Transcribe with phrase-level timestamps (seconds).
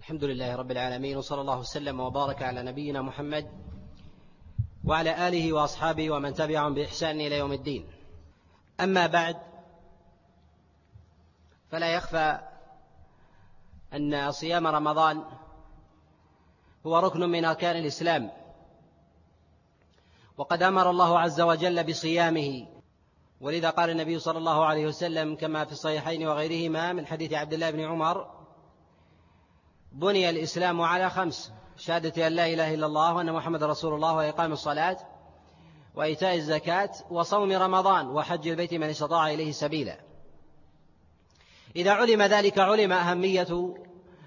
[0.00, 3.50] الحمد لله رب العالمين وصلى الله وسلم وبارك على نبينا محمد
[4.84, 7.86] وعلى آله وأصحابه ومن تبعهم بإحسان إلى يوم الدين.
[8.80, 9.36] أما بعد
[11.70, 12.40] فلا يخفى
[13.94, 15.24] أن صيام رمضان
[16.86, 18.30] هو ركن من أركان الإسلام.
[20.36, 22.66] وقد أمر الله عز وجل بصيامه
[23.40, 27.70] ولذا قال النبي صلى الله عليه وسلم كما في الصحيحين وغيرهما من حديث عبد الله
[27.70, 28.39] بن عمر
[29.92, 34.52] بني الإسلام على خمس شهادة أن لا إله إلا الله وأن محمد رسول الله وإقام
[34.52, 34.98] الصلاة
[35.94, 39.96] وإيتاء الزكاة وصوم رمضان وحج البيت من استطاع إليه سبيلا.
[41.76, 43.74] إذا علم ذلك علم أهمية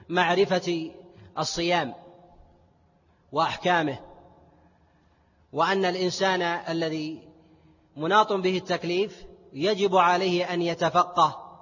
[0.10, 0.92] معرفة
[1.38, 1.94] الصيام
[3.32, 4.00] وأحكامه
[5.54, 7.28] وأن الإنسان الذي
[7.98, 11.60] مناط به التكليف يجب عليه أن يتفقه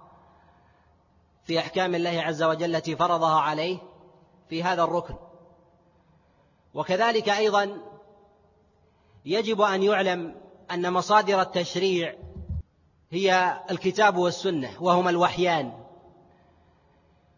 [1.44, 3.91] في أحكام الله عز وجل التي فرضها عليه
[4.52, 5.16] في هذا الركن.
[6.74, 7.78] وكذلك أيضا
[9.26, 10.36] يجب أن يعلم
[10.72, 12.16] أن مصادر التشريع
[13.12, 15.72] هي الكتاب والسنة وهما الوحيان.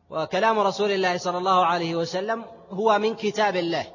[0.09, 3.85] وكلام رسول الله صلى الله عليه وسلم هو من كتاب الله.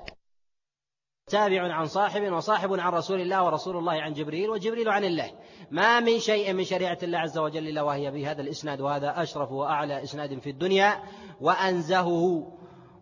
[1.27, 5.33] تابع عن صاحب وصاحب عن رسول الله ورسول الله عن جبريل وجبريل عن الله.
[5.71, 10.03] ما من شيء من شريعة الله عز وجل إلا وهي بهذا الإسناد وهذا أشرف وأعلى
[10.03, 11.03] إسناد في الدنيا
[11.41, 12.58] وأنزهه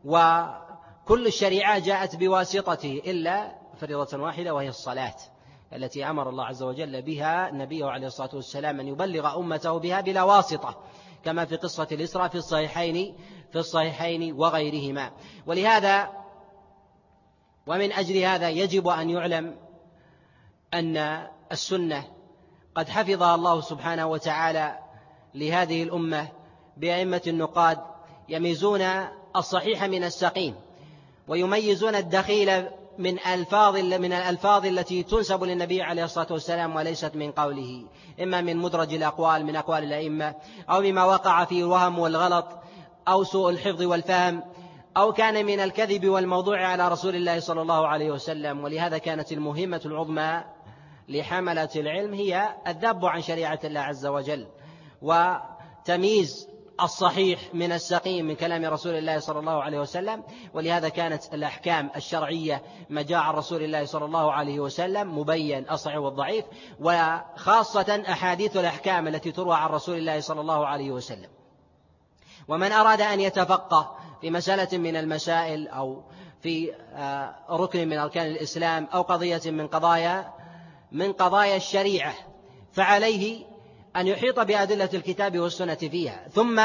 [0.07, 5.15] وكل الشريعة جاءت بواسطته إلا فريضة واحدة وهي الصلاة
[5.73, 10.23] التي أمر الله عز وجل بها نبيه عليه الصلاة والسلام أن يبلغ أمته بها بلا
[10.23, 10.83] واسطة
[11.25, 13.17] كما في قصة الإسراء في الصحيحين
[13.53, 15.11] في الصحيحين وغيرهما.
[15.47, 16.11] ولهذا
[17.67, 19.57] ومن أجل هذا يجب أن يعلم
[20.75, 22.05] أن السنة
[22.75, 24.79] قد حفظها الله سبحانه وتعالى
[25.35, 26.29] لهذه الأمة
[26.77, 27.79] بأئمة النقاد
[28.29, 28.83] يميزون
[29.37, 30.55] الصحيح من السقيم.
[31.29, 37.85] ويميزون الدخيل من ألفاظ من الألفاظ التي تنسب للنبي عليه الصلاة والسلام وليست من قوله.
[38.23, 40.35] إما من مدرج الأقوال من أقوال الأئمة
[40.71, 42.47] أو مما وقع فيه الوهم والغلط
[43.09, 44.43] أو سوء الحفظ والفهم
[44.97, 48.65] أو كان من الكذب والموضوع على رسول الله صلى الله عليه وسلم.
[48.65, 50.45] ولهذا كانت المهمة العظمى
[51.09, 54.47] لحملة العلم هي الذب عن شريعة الله عز وجل.
[55.03, 56.49] وتمييز
[56.83, 60.23] الصحيح من السقيم من كلام رسول الله صلى الله عليه وسلم
[60.55, 65.99] ولهذا كانت الأحكام الشرعية ما جاء عن رسول الله صلى الله عليه وسلم مبين الصحيح
[65.99, 66.45] والضعيف
[66.81, 71.29] وخاصة أحاديث الأحكام التي تروى عن رسول الله صلى الله عليه وسلم.
[72.49, 76.03] ومن أراد أن يتفقه في مسألة من المسائل أو
[76.43, 80.33] في آه، ركن من أركان الإسلام أو قضية من قضايا
[80.93, 82.15] من قضايا الشريعة
[82.73, 83.56] فعليه
[83.97, 86.29] أن يحيط بأدلة الكتاب والسنة فيها.
[86.29, 86.63] ثم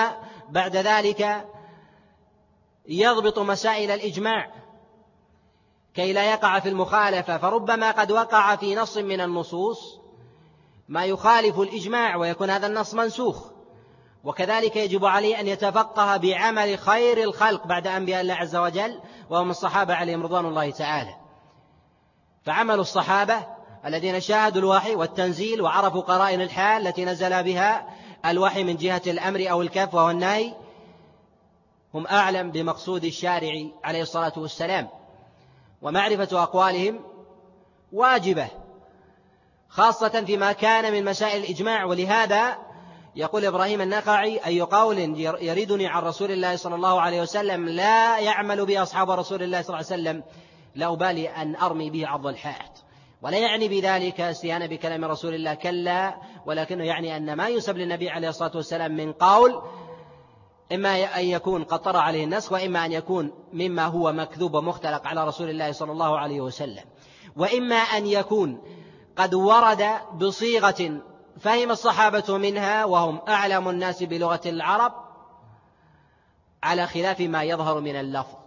[0.49, 1.45] بعد ذلك
[2.87, 4.51] يضبط مسائل الإجماع
[5.93, 7.37] كي لا يقع في المخالفة.
[7.37, 9.99] فربما قد وقع في نص من النصوص
[10.87, 13.51] ما يخالف الإجماع ويكون هذا النص منسوخ.
[14.23, 18.99] وكذلك يجب عليه أن يتفقه بعمل خير الخلق بعد أنبياء الله عز وجل
[19.29, 21.15] وهم الصحابة عليهم رضوان الله تعالى.
[22.43, 27.87] فعمل الصحابة الذين شاهدوا الوحي والتنزيل وعرفوا قرائن الحال التي نزل بها
[28.25, 30.53] الوحي من جهة الأمر أو الكف وهو النهي
[31.93, 33.51] هم أعلم بمقصود الشارع
[33.83, 34.87] عليه الصلاة والسلام.
[35.81, 36.99] ومعرفة أقوالهم
[37.91, 38.47] واجبة
[39.69, 41.85] خاصة فيما كان من مسائل الإجماع.
[41.85, 42.57] ولهذا
[43.15, 44.99] يقول إبراهيم النخعي أي قول
[45.41, 49.75] يريدني عن رسول الله صلى الله عليه وسلم لا يعمل به أصحاب رسول الله صلى
[49.79, 50.23] الله عليه وسلم
[50.75, 52.83] لا أبالي أن أرمي به عرض الحائط.
[53.21, 56.15] ولا يعني بذلك استهانة بكلام رسول الله كلا
[56.45, 59.61] ولكنه يعني أن ما ينسب للنبي عليه الصلاة والسلام من قول
[60.71, 65.27] إما أن يكون قد طرأ عليه النسخ وإما أن يكون مما هو مكذوب ومختلق على
[65.27, 66.83] رسول الله صلى الله عليه وسلم.
[67.35, 68.61] وإما أن يكون
[69.17, 71.01] قد ورد بصيغة
[71.39, 74.93] فهم الصحابة منها وهم أعلم الناس بلغة العرب
[76.63, 78.40] على خلاف ما يظهر من اللفظ.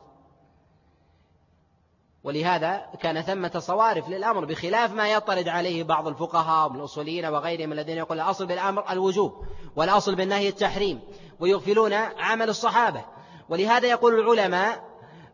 [2.25, 8.21] ولهذا كان ثمة صوارف للأمر بخلاف ما يطرد عليه بعض الفقهاء والأصوليين وغيرهم الذين يقول
[8.21, 9.45] الأصل بالأمر الوجوب
[9.77, 11.01] والأصل بالنهي التحريم
[11.41, 13.05] ويغفلون عمل الصحابة.
[13.49, 14.85] ولهذا يقول العلماء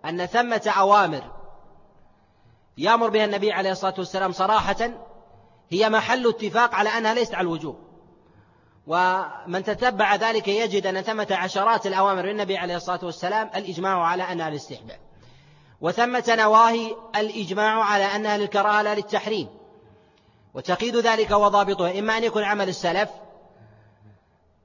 [0.04, 1.22] أن ثمة أوامر
[2.78, 4.90] يأمر بها النبي عليه الصلاة والسلام صراحة
[5.70, 7.78] هي محل اتفاق على أنها ليست على الوجوب.
[8.86, 14.48] ومن تتبع ذلك يجد أن ثمة عشرات الأوامر للنبي عليه الصلاة والسلام الإجماع على أنها
[14.48, 15.09] الاستحباب.
[15.80, 19.48] وثمة نواهي الإجماع على أنها للكراهة لا للتحريم.
[20.54, 23.10] وتقييد ذلك وضابطه إما أن يكون عمل السلف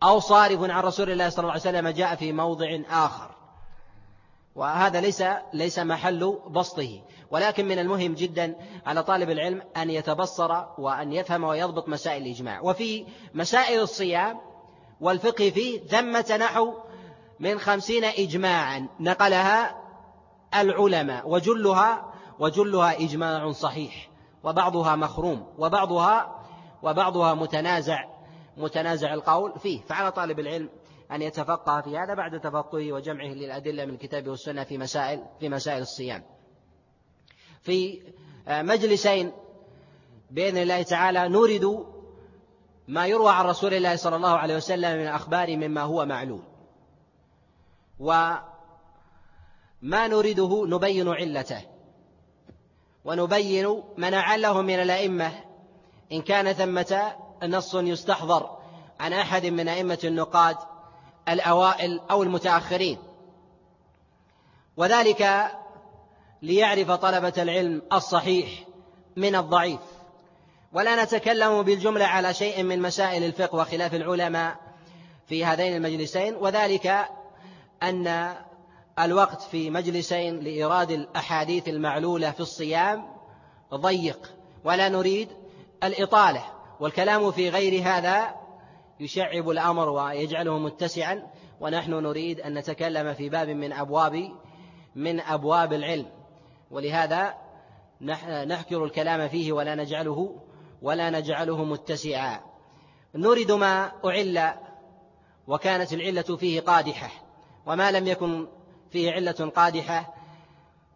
[0.04, 3.32] أو صارف عن رسول الله صلى الله عليه وسلم جاء في موضع آخر.
[4.56, 5.24] وهذا ليس
[5.54, 7.02] ليس محل بسطه.
[7.32, 12.62] ولكن من المهم جدا على طالب العلم أن يتبصر وأن يفهم ويضبط مسائل الإجماع.
[12.62, 14.40] وفي مسائل الصيام
[15.02, 16.74] والفقه فيه ثمة نحو
[17.40, 19.85] من خمسين إجماعا نقلها
[20.56, 24.10] العلماء وجلها وجلها إجماع صحيح
[24.44, 26.46] وبعضها مخروم وبعضها
[26.84, 28.16] وبعضها متنازع
[28.58, 29.82] متنازع القول فيه.
[29.82, 30.70] فعلى طالب العلم
[31.12, 35.82] أن يتفقه في هذا بعد تفقهه وجمعه للأدلة من الكتاب والسنة في مسائل في مسائل
[35.82, 36.24] الصيام.
[37.62, 38.02] في
[38.48, 39.32] مجلسين
[40.32, 41.86] بإذن الله تعالى نورد
[42.88, 46.44] ما يروى عن رسول الله صلى الله عليه وسلم من أخبار مما هو معلوم.
[49.86, 51.62] وما نريده نبين علته.
[53.06, 55.32] ونبين من أعله من الأئمة.
[56.12, 58.58] إن كان ثمة نص يستحضر.
[59.00, 60.58] عن أحد من أئمة النقاد
[61.30, 62.98] الأوائل أو المتأخرين.
[64.78, 65.52] وذلك
[66.42, 68.50] ليعرف طلبة العلم الصحيح
[69.16, 69.80] من الضعيف.
[70.74, 74.56] ولا نتكلم بالجملة على شيء من مسائل الفقه وخلاف العلماء
[75.28, 76.36] في هذين المجلسين.
[76.36, 77.08] وذلك
[77.84, 78.36] أن
[79.00, 83.06] الوقت في مجلسين لإيراد الأحاديث المعلولة في الصيام
[83.74, 84.34] ضيق
[84.64, 85.28] ولا نريد
[85.84, 86.44] الإطالة
[86.80, 88.36] والكلام في غير هذا
[89.00, 91.28] يشعب الأمر ويجعله متسعا
[91.62, 94.32] ونحن نريد أن نتكلم في باب من أبواب
[94.96, 96.10] من أبواب العلم.
[96.72, 97.34] ولهذا
[98.48, 100.36] نحكر الكلام فيه ولا نجعله
[100.82, 102.40] ولا نجعله متسعا.
[103.16, 104.54] نريد ما أعل
[105.48, 107.10] وكانت العلة فيه قادحة
[107.66, 108.48] وما لم يكن
[108.96, 110.14] فيه علة قادحة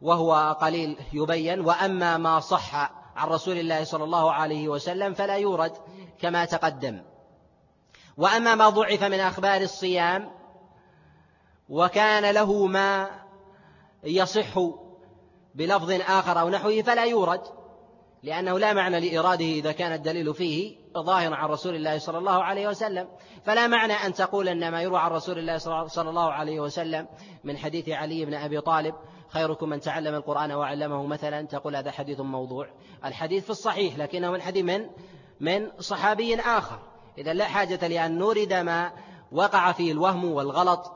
[0.02, 2.76] وهو قليل يبين وأما ما صح
[3.16, 5.72] عن رسول الله صلى الله عليه وسلم فلا يورد
[6.20, 7.04] كما تقدم.
[8.18, 10.32] وأما ما ضعف من أخبار الصيام
[11.70, 13.10] وكان له ما
[14.04, 14.60] يصح
[15.56, 17.42] بلفظ آخر أو نحوه فلا يورد
[18.24, 22.68] لأنه لا معنى لإراده إذا كان الدليل فيه ظاهرا عن رسول الله صلى الله عليه
[22.68, 23.08] وسلم.
[23.44, 25.58] فلا معنى أن تقول أن ما يروى عن رسول الله
[25.88, 27.08] صلى الله عليه وسلم
[27.44, 28.96] من حديث علي بن أبي طالب
[29.30, 31.42] خيركم من تعلم القرآن وعلمه مثلا.
[31.42, 32.68] تقول هذا حديث موضوع.
[33.06, 34.90] الحديث في الصحيح لكنه من حديث من؟
[35.40, 36.80] من صحابي آخر.
[37.18, 38.92] إذا لا حاجة لأن نورد ما
[39.32, 40.92] وقع فيه الوهم والغلط.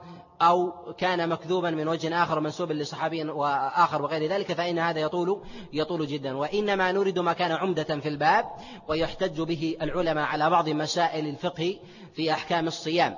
[0.48, 5.42] أو كان مكذوبا من وجه آخر منسوب لصحابي وآخر وغير ذلك فإن هذا يطول
[5.74, 6.38] يطول جدا.
[6.38, 8.46] وإنما نريد ما كان عمدة في الباب
[8.88, 11.80] ويحتج به العلماء على بعض مسائل الفقه
[12.16, 13.18] في أحكام الصيام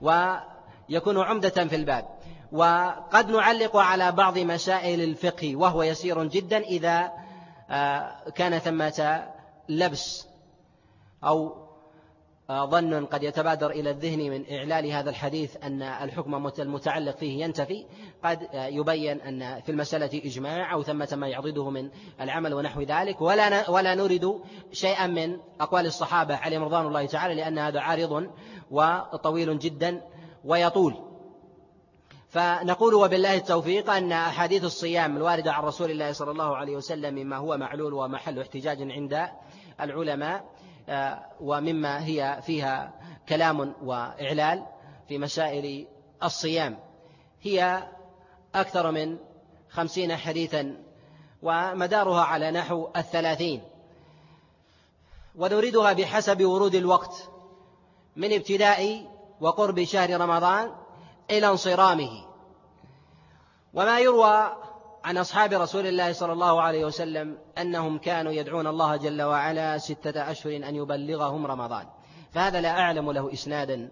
[0.00, 2.04] ويكون عمدة في الباب.
[2.52, 7.12] وقد نعلق على بعض مسائل الفقه وهو يسير جدا إذا
[7.70, 9.26] آه، كان ثمة
[9.68, 10.26] لبس
[11.24, 11.65] أو
[12.50, 17.86] ظن قد يتبادر إلى الذهن من إعلال هذا الحديث أن الحكم المتعلق فيه ينتفي.
[18.24, 21.90] قد يبين أن في المسألة إجماع أو ثمة ما يعضده من
[22.20, 23.20] العمل ونحو ذلك.
[23.20, 24.34] ولا ولا نريد
[24.72, 28.30] شيئا من أقوال الصحابة عليهم رضوان الله تعالى لأن هذا عارض
[28.70, 30.02] وطويل جدا
[30.44, 30.94] ويطول.
[32.28, 37.36] فنقول وبالله التوفيق أن أحاديث الصيام الواردة عن رسول الله صلى الله عليه وسلم مما
[37.36, 39.28] هو معلول ومحل احتجاج عند
[39.80, 40.44] العلماء.
[41.40, 42.92] ومما هي فيها
[43.28, 44.66] كلام وإعلال
[45.08, 45.86] في مسائل
[46.22, 46.78] الصيام.
[47.42, 47.88] هي
[48.54, 49.18] أكثر من
[49.70, 50.82] خمسين حديثا
[51.42, 53.62] ومدارها على نحو الثلاثين
[55.36, 57.30] ونريدها بحسب ورود الوقت
[58.16, 60.72] من ابتداء وقرب شهر رمضان
[61.30, 62.24] إلى انصرامه.
[63.74, 64.52] وما يروى
[65.06, 70.30] عن أصحاب رسول الله صلى الله عليه وسلم أنهم كانوا يدعون الله جل وعلا ستة
[70.30, 71.86] أشهر أن يبلغهم رمضان.
[72.32, 73.90] فهذا لا أعلم له إسنادا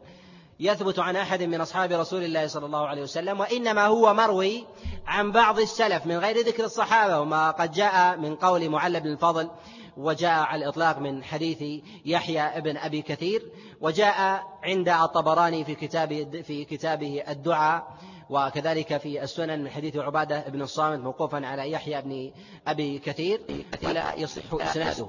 [0.60, 4.66] يثبت عن أحد من أصحاب رسول الله صلى الله عليه وسلم وإنما هو مروي
[5.06, 9.50] عن بعض السلف من غير ذكر الصحابة وما قد جاء من قول معل بن الفضل
[9.96, 13.42] وجاء على الإطلاق من حديث يحيى ابن أبي كثير
[13.80, 17.88] وجاء عند الطبراني في كتاب في كتابه الدعاء
[18.30, 22.32] وكذلك في السنن من حديث عبادة بن الصامت موقوفا على يحيى بن
[22.66, 23.40] أبي كثير
[23.84, 25.08] ولا يصح إسناده.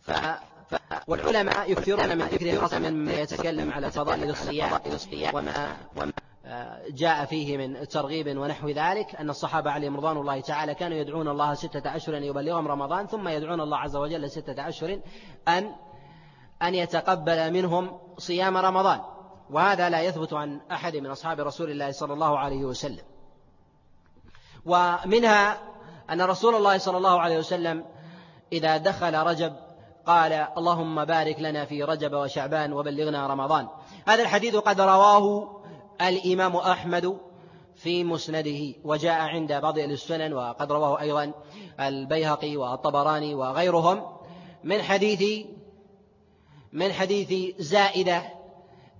[0.00, 0.10] ف
[1.06, 4.80] والعلماء يكثرون من ذكر خاصة من يتكلم على فضائل الصيام
[5.34, 5.78] وما
[6.88, 11.54] جاء فيه من ترغيب ونحو ذلك أن الصحابة عليهم رضوان الله تعالى كانوا يدعون الله
[11.54, 15.00] ستة أشهر أن يبلغهم رمضان ثم يدعون الله عز وجل ستة أشهر
[15.48, 15.74] أن
[16.62, 19.00] أن يتقبل منهم صيام رمضان.
[19.52, 23.04] وهذا لا يثبت عن أحد من أصحاب رسول الله صلى الله عليه وسلم.
[24.66, 25.58] ومنها
[26.10, 27.84] أن رسول الله صلى الله عليه وسلم
[28.52, 29.52] إذا دخل رجب
[30.06, 33.68] قال اللهم بارك لنا في رجب وشعبان وبلغنا رمضان.
[34.06, 35.56] هذا الحديث قد رواه
[36.00, 37.18] الإمام أحمد
[37.76, 41.32] في مسنده وجاء عند بعض السنن وقد رواه أيضا
[41.80, 44.02] البيهقي والطبراني وغيرهم.
[44.64, 45.46] من حديث
[46.72, 48.41] من حديث زائدة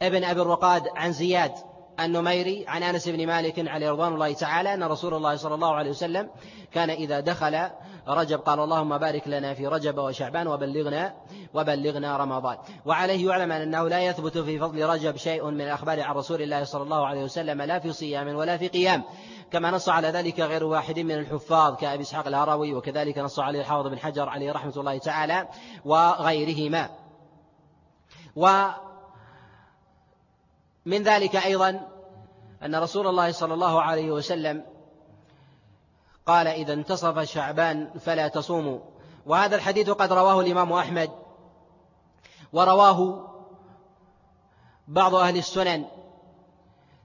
[0.03, 1.53] ابن أبي الرقاد عن زياد
[2.01, 5.91] النميري عن أنس بن مالك عليه رضوان الله تعالى أن رسول الله صلى الله عليه
[5.91, 6.31] وسلم
[6.73, 7.71] كان إذا دخل
[8.09, 11.15] رجب قال اللهم بارك لنا في رجب وشعبان وبلغنا
[11.55, 12.59] وبلغنا رمضان.
[12.85, 16.83] وعليه يعلم أنه لا يثبت في فضل رجب شيء من الاخبار عن رسول الله صلى
[16.83, 19.05] الله عليه وسلم لا في صيام ولا في قيام.
[19.51, 23.87] كما نص على ذلك غير واحد من الحفاظ كأبي إسحاق الهروي وكذلك نص عليه الحافظ
[23.87, 25.49] بن حجر عليه رحمة الله تعالى
[25.85, 26.91] وغيرهما.
[28.37, 28.49] و
[30.87, 31.89] من ذلك أيضا
[32.63, 34.65] أن رسول الله صلى الله عليه وسلم
[36.27, 38.79] قال إذا انتصف شعبان فلا تصوموا.
[39.27, 41.11] وهذا الحديث قد رواه الإمام أحمد
[42.53, 43.29] ورواه
[44.89, 45.85] بعض أهل السنن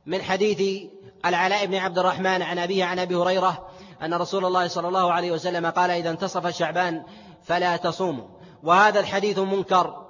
[0.06, 0.90] من حديث
[1.26, 3.68] العلاء بن عبد الرحمن عن أبيه عن أبي هريرة
[4.02, 7.04] أن رسول الله صلى الله عليه وسلم قال إذا انتصف شعبان
[7.44, 8.28] فلا تصوموا.
[8.64, 10.07] وهذا الحديث منكر.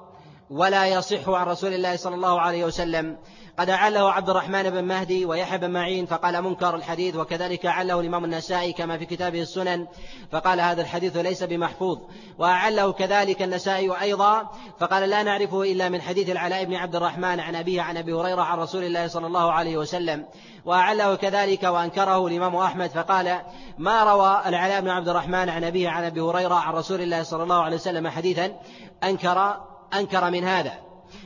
[0.49, 3.17] ولا يصح عن رسول الله صلى الله عليه وسلم.
[3.59, 8.25] قد أعله عبد الرحمن بن مهدي ويحيى بن معين فقال منكر الحديث وكذلك أعله الإمام
[8.25, 9.87] النسائي كما في كتابه السنن
[10.31, 11.99] فقال هذا الحديث ليس بمحفوظ.
[12.37, 14.49] وأعله كذلك النسائي أيضا
[14.79, 18.41] فقال لا نعرفه إلا من حديث العلاء بن عبد الرحمن عن أبيه عن أبي هريرة
[18.41, 20.25] عن رسول الله صلى الله عليه وسلم.
[20.65, 23.41] وأعله كذلك وأنكره الإمام أحمد فقال
[23.77, 27.43] ما روى العلاء بن عبد الرحمن عن أبيه عن أبي هريرة عن رسول الله صلى
[27.43, 28.55] الله عليه وسلم حديثا؟
[29.03, 29.57] أنكر
[29.93, 30.73] أنكر من هذا.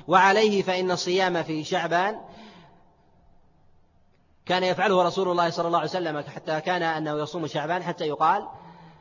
[0.08, 2.22] وعليه فإن الصيام في شعبان
[4.46, 8.48] كان يفعله رسول الله صلى الله عليه وسلم حتى كان أنه يصوم شعبان حتى يقال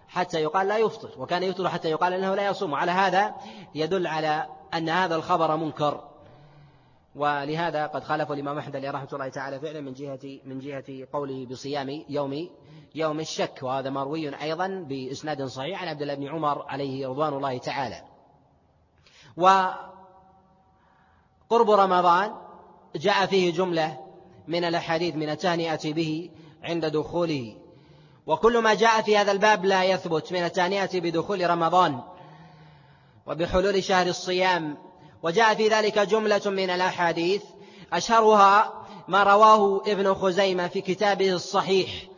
[0.09, 2.75] حتى يقال لا يفطر وكان يفطر حتى يقال أنه لا يصوم.
[2.75, 3.35] على هذا
[3.75, 6.05] يدل على أن هذا الخبر منكر.
[7.15, 11.47] ولهذا قد خالف الإمام أحمد عليه رحمة الله تعالى فعلا من جهة من جهة قوله
[11.47, 12.49] بصيام يوم
[12.95, 13.59] يوم الشك.
[13.63, 18.10] وهذا مروي أيضا بإسناد صحيح عن عبد الله بن عمر عليه رضوان الله تعالى.
[19.37, 19.81] وقرب
[21.71, 22.35] رمضان
[22.97, 23.99] جاء فيه جملة
[24.49, 26.31] من الأحاديث من التهنئة به
[26.63, 27.57] عند دخوله.
[28.27, 32.01] وكل ما جاء في هذا الباب لا يثبت من التهنئة بدخول رمضان
[33.27, 34.77] وبحلول شهر الصيام.
[35.23, 37.43] وجاء في ذلك جملة من الأحاديث
[37.93, 38.73] أشهرها
[39.09, 42.10] ما رواه ابن خزيمة في كتابه الصحيح.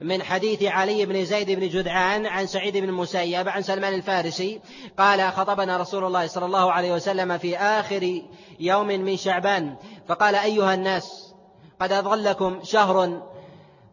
[0.00, 4.60] من حديث علي بن زيد بن جدعان عن سعيد بن المسيب عن سلمان الفارسي
[4.98, 8.22] قال خطبنا رسول الله صلى الله عليه وسلم في آخر
[8.60, 9.76] يوم من شعبان.
[10.08, 11.34] فقال أيها الناس
[11.80, 13.22] قد أظلكم شهر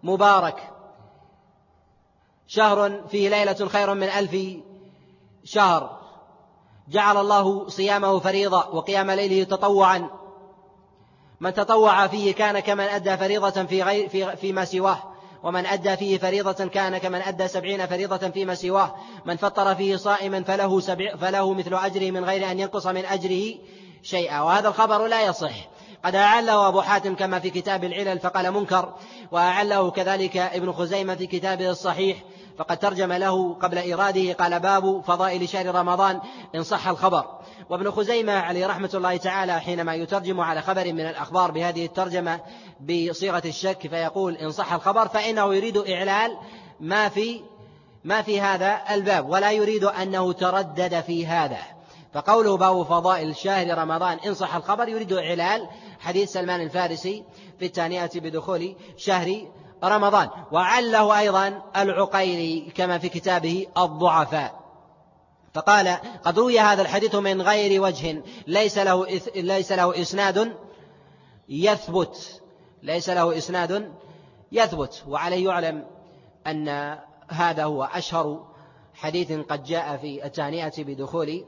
[0.04, 0.70] مبارك.
[2.48, 4.38] شهر فيه ليلة خير من ألف
[5.44, 6.02] شهر.
[6.90, 10.10] جعل الله صيامه فريضة وقيام ليله تطوعا.
[11.40, 15.11] من تطوع فيه كان كمن أدى فريضة في غير في فيما سواه.
[15.44, 18.96] ومن أدى فيه فريضة كان كمن أدى سبعين فريضة فيما سواه.
[19.26, 23.56] من فطر فيه صائما فله, سبع فله مثل أجره من غير أن ينقص من أجره
[24.04, 24.42] شيئا.
[24.42, 25.54] وهذا الخبر لا يصح.
[26.06, 28.94] قد أعله أبو حاتم كما في كتاب العلل فقال منكر
[29.32, 32.18] وأعله كذلك ابن خزيمة في كتابه الصحيح
[32.58, 36.20] فقد ترجم له قبل إيراده قال باب فضائل شهر رمضان.
[36.56, 37.41] إن صح الخبر.
[37.70, 42.40] وابن خزيمة عليه رحمة الله تعالى حينما يترجم على خبر من الأخبار بهذه الترجمة
[42.80, 46.38] بصيغة الشك فيقول إن صح الخبر فإنه يريد إعلال
[46.80, 47.42] ما في
[48.04, 51.60] ما في هذا الباب ولا يريد أنه تردد في هذا.
[52.14, 55.68] فقوله باب فضائل شهر رمضان إن صح الخبر يريد إعلال
[56.00, 57.24] حديث سلمان الفارسي
[57.60, 59.48] في التانية بدخول شهر
[59.84, 60.30] رمضان.
[60.52, 64.61] وعله أيضا العقيلي كما في كتابه الضعفاء.
[65.54, 65.88] فقال
[66.24, 68.24] قد روي هذا الحديث من غير وجه.
[68.48, 70.54] ليس له ليس له إسناد
[71.50, 72.42] يثبت.
[72.84, 73.92] ليس له إسناد
[74.52, 75.04] يثبت.
[75.08, 75.86] وعليه يعلم
[76.48, 78.48] أن هذا هو أشهر
[78.94, 81.46] حديث قد جاء في التهنئة بدخول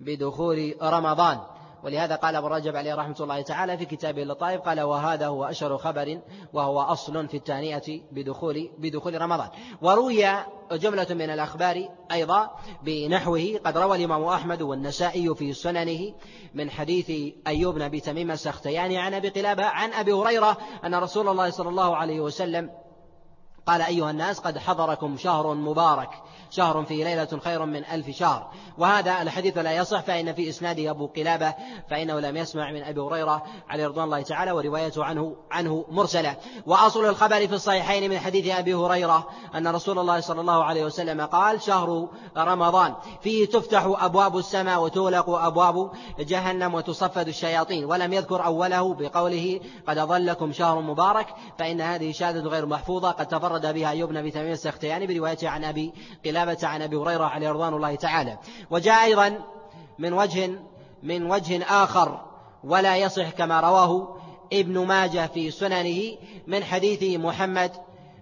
[0.00, 1.40] بدخول رمضان.
[1.84, 5.78] ولهذا قال ابن رجب عليه رحمة الله تعالى في كتابه اللطائف قال وهذا هو أشهر
[5.78, 6.20] خبر
[6.52, 9.48] وهو أصل في التهنئة بدخول بدخول رمضان.
[9.82, 10.26] وروي
[10.72, 12.50] جملة من الأخبار أيضا
[12.82, 16.14] بنحوه قد روى الإمام أحمد والنسائي في سننه
[16.54, 21.28] من حديث أيوب بن أبي تميم السختياني عن أبي قلابة عن أبي هريرة أن رسول
[21.28, 22.70] الله صلى الله عليه وسلم
[23.66, 26.10] قال أيها الناس قد حضركم شهر مبارك
[26.50, 28.50] شهر فيه ليلة خير من ألف شهر.
[28.78, 31.54] وهذا الحديث لا يصح فإن في إسناده أبو قلابة
[31.90, 36.36] فإنه لم يسمع من أبي هريرة عليه رضوان الله تعالى وروايته عنه عنه مرسلة.
[36.66, 41.20] وأصل الخبر في الصحيحين من حديث أبي هريرة أن رسول الله صلى الله عليه وسلم
[41.20, 47.84] قال شهر رمضان فيه تفتح أبواب السماء وتغلق أبواب جهنم وتصفد الشياطين.
[47.84, 51.26] ولم يذكر أوله بقوله قد أظلكم شهر مبارك
[51.58, 55.92] فإن هذه شهادة غير محفوظة قد تفرد بها أيوب بن تميم السختياني بروايته عن أبي
[56.24, 58.38] قلابة عن أبي هريرة عليه رضوان الله تعالى.
[58.70, 59.38] وجاء أيضا
[59.98, 60.50] من وجه
[61.02, 62.20] من وجه آخر
[62.64, 64.16] ولا يصح كما رواه
[64.52, 66.16] ابن ماجه في سننه
[66.46, 67.72] من حديث محمد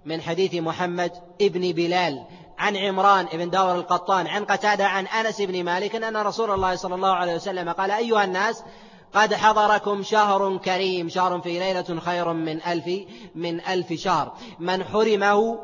[0.05, 2.25] من حديث محمد ابن بلال
[2.59, 6.95] عن عمران بن داور القطان عن قتادة عن أنس بن مالك أن رسول الله صلى
[6.95, 8.63] الله عليه وسلم قال أيها الناس
[9.15, 11.09] قد حضركم شهر كريم.
[11.09, 12.87] شهر في ليلة خير من ألف
[13.35, 14.33] من ألف شهر.
[14.61, 15.59] من حرمه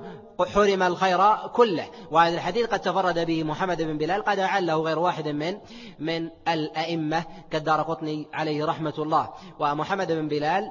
[0.55, 1.87] حرم الخير كله.
[2.11, 5.59] وهذا الحديث قد تفرد به محمد بن بلال قد أعله غير واحد من
[5.99, 9.29] من الأئمة كالدار قطني عليه رحمة الله.
[9.61, 10.71] ومحمد بن بلال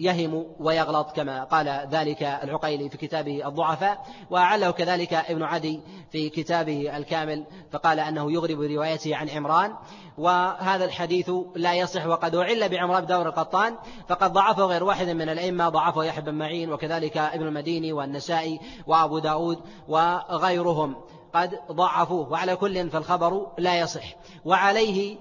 [0.00, 5.80] يهم ويغلط كما قال ذلك العقيلي في كتابه الضعفاء وأعله كذلك ابن عدي
[6.10, 9.74] في كتابه الكامل فقال أنه يغرب روايته عن عمران
[10.18, 13.76] وهذا الحديث لا يصح وقد أعل بعمران دور القطان
[14.08, 19.18] فقد ضعفه غير واحد من الأئمة ضعفه يحيى بن معين وكذلك ابن المديني والنسائي وأبو
[19.18, 20.96] داود وغيرهم.
[21.34, 24.16] قد ضعفوه وعلى كل فالخبر لا يصح.
[24.44, 25.16] وعليه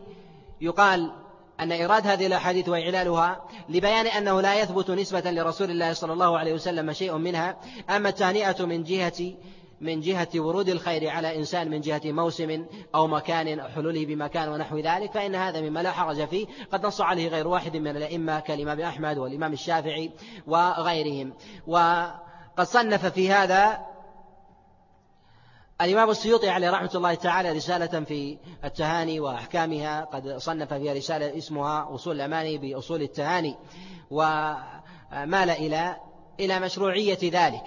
[0.61, 1.11] يقال
[1.59, 6.53] أن إيراد هذه الأحاديث وإعلالها لبيان أنه لا يثبت نسبة لرسول الله صلى الله عليه
[6.53, 7.57] وسلم شيء منها
[7.89, 9.33] أما التهنئة من جهة
[9.81, 14.77] من جهة ورود الخير على إنسان من جهة موسم أو مكان أو حلوله بمكان ونحو
[14.77, 18.81] ذلك فإن هذا مما لا حرج فيه قد نص عليه غير واحد من الأئمة كالإمام
[18.81, 20.11] أحمد والإمام الشافعي
[20.47, 21.33] وغيرهم.
[21.67, 23.88] وقد صنف في هذا
[25.81, 31.95] الإمام السيوطي عليه رحمة الله تعالى رسالة في التهاني وأحكامها قد صنف فيها رسالة اسمها
[31.95, 33.55] أصول الأماني بأصول التهاني
[34.11, 35.97] ومال إلى
[36.39, 37.63] إلى مشروعية ذلك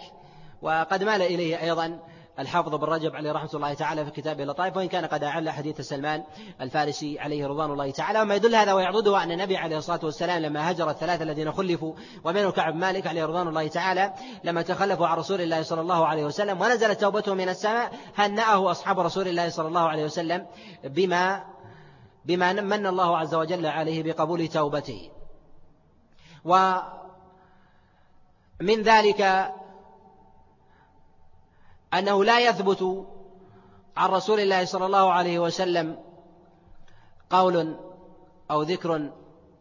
[0.62, 1.99] وقد مال إليه أيضا
[2.39, 5.81] الحافظ بن رجب عليه رحمة الله تعالى في كتابه اللطائف وإن كان قد أعل حديث
[5.81, 6.25] سلمان
[6.61, 8.23] الفارسي عليه رضوان الله تعالى.
[8.23, 12.51] وما يدل هذا ويعضده أن النبي عليه الصلاة والسلام لما هجر الثلاثة الذين خلفوا ومنه
[12.51, 14.12] كعب مالك عليه رضوان الله تعالى
[14.45, 19.01] لما تخلفوا عن رسول الله صلى الله عليه وسلم ونزلت توبته من السماء هنأه أصحاب
[19.01, 20.47] رسول الله صلى الله عليه وسلم
[20.85, 21.45] بما
[22.25, 25.11] بما من الله عز وجل عليه بقبول توبته.
[26.45, 26.83] ومن
[28.83, 29.53] ذلك
[31.94, 33.07] أنه لا يثبت
[33.96, 35.98] عن رسول الله صلى الله عليه وسلم
[37.31, 37.76] قول
[38.50, 39.11] أو ذكر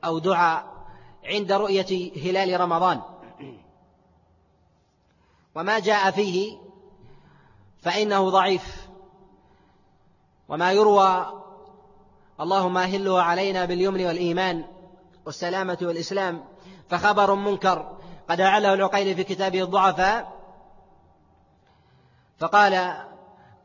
[0.05, 0.71] أو دعاء
[1.25, 3.01] عند رؤية هلال رمضان.
[5.55, 6.57] وما جاء فيه
[7.81, 8.87] فإنه ضعيف.
[10.49, 11.41] وما يروى
[12.41, 14.65] اللهم أهله علينا باليمن والإيمان
[15.25, 16.45] والسلامة والإسلام
[16.89, 17.97] فخبر منكر.
[18.29, 20.40] قد أعله العقيل في كتابه الضعفاء
[22.41, 22.97] فقال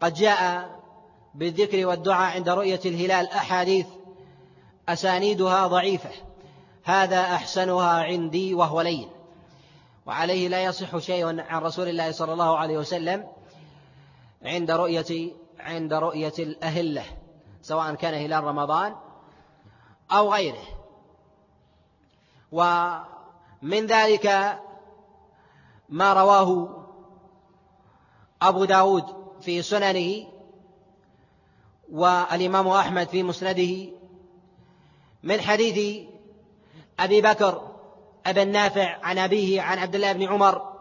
[0.01, 0.71] قد جاء
[1.35, 3.87] بالذكر والدعاء عند رؤية الهلال أحاديث
[4.89, 6.11] أسانيدها ضعيفة.
[6.85, 9.09] هذا أحسنها عندي وهو لين.
[10.07, 13.29] وعليه لا يصح شيء عن رسول الله صلى الله عليه وسلم
[14.43, 17.05] عند رؤية عند رؤية الأهلة
[17.63, 18.95] سواء كان هلال رمضان
[20.13, 20.65] أو غيره.
[22.53, 24.59] ومن ذلك
[25.89, 26.86] ما رواه
[28.43, 29.05] أبو داود
[29.41, 30.27] في سننه
[31.93, 33.89] والإمام أحمد في مسنده
[35.23, 36.07] من حديث
[37.01, 37.71] أبي بكر
[38.27, 40.77] أبي النافع عن أبيه عن عبد الله بن عمر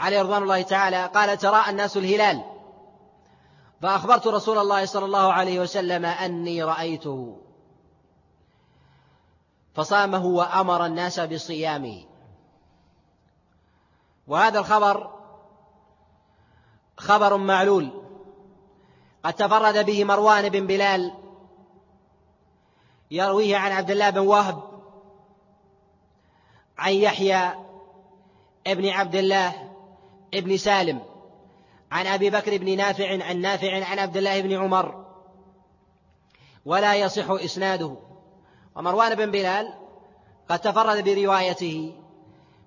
[0.00, 2.44] عليه رضوان الله تعالى قال تراءى الناس الهلال.
[3.82, 7.40] فأخبرت رسول الله صلى الله عليه وسلم أني رأيته.
[9.74, 12.04] فصامه وأمر الناس بصيامه.
[14.26, 15.19] وهذا الخبر
[17.00, 17.90] خبر معلول.
[19.24, 21.12] قد تفرد به مروان بن بلال.
[23.10, 24.62] يرويه عن عبد الله بن وهب.
[26.78, 27.52] عن يحيى
[28.66, 29.70] ابن عبد الله
[30.34, 31.02] ابن سالم.
[31.92, 35.04] عن أبي بكر بن نافع عن نافع عن عبد الله بن عمر.
[36.64, 37.96] ولا يصح إسناده.
[38.76, 39.74] ومروان بن بلال
[40.48, 41.94] قد تفرد بروايته.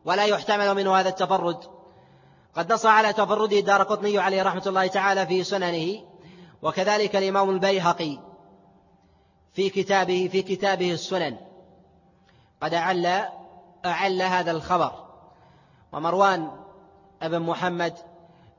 [0.06, 1.83] ولا يحتمل منه هذا التفرد.
[2.56, 6.02] قد نص على تفرده الدار قطني عليه رحمة الله تعالى في سننه
[6.62, 8.20] وكذلك الإمام البيهقي
[9.54, 11.38] في كتابه في كتابه السنن.
[12.62, 13.26] قد أعل
[13.86, 14.92] أعل هذا الخبر.
[15.94, 16.52] ومروان
[17.22, 17.94] ابن محمد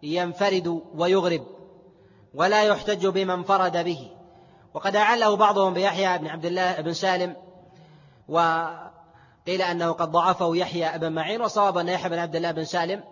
[0.02, 1.46] ينفرد ويغرب
[2.34, 4.10] ولا يحتج بما انفرد به.
[4.74, 7.36] وقد أعله بعضهم بيحيى بن عبد الله بن سالم
[8.28, 13.02] وقيل أنه قد ضعفه يحيى بن معين وصواب أن يحيى بن عبد الله بن سالم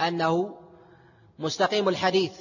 [0.00, 0.54] أنه
[1.38, 2.32] مستقيم الحديث.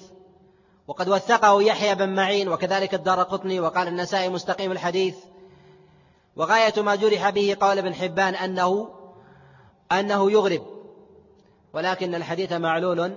[0.87, 5.15] وقد وثقه يحيى بن معين وكذلك الدار قطني وقال النسائي مستقيم الحديث.
[6.35, 8.89] وغاية ما جرح به قول ابن حبان أنه
[9.91, 10.61] أنه يغرب.
[11.73, 13.15] ولكن الحديث معلول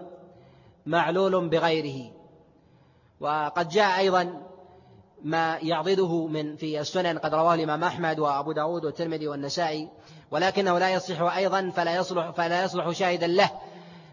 [0.87, 2.12] معلول بغيره.
[3.20, 4.42] وقد جاء أيضا
[5.22, 9.88] ما يعضده من في السنن قد رواه الإمام أحمد وأبو داود والترمذي والنسائي.
[10.31, 13.51] ولكنه لا يصح أيضا فلا يصلح فلا يصلح شاهدا له.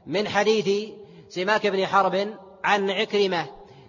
[0.07, 0.91] من حديث
[1.29, 3.45] سماك بن حرب عن عكرمة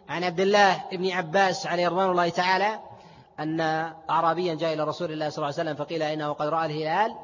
[0.09, 2.81] عن عبد الله بن عباس عليه رضوان الله تعالى
[3.41, 3.61] أن
[4.11, 7.15] أعرابيا جاء إلى رسول الله صلى الله عليه وسلم فقيل إنه قد رأى الهلال.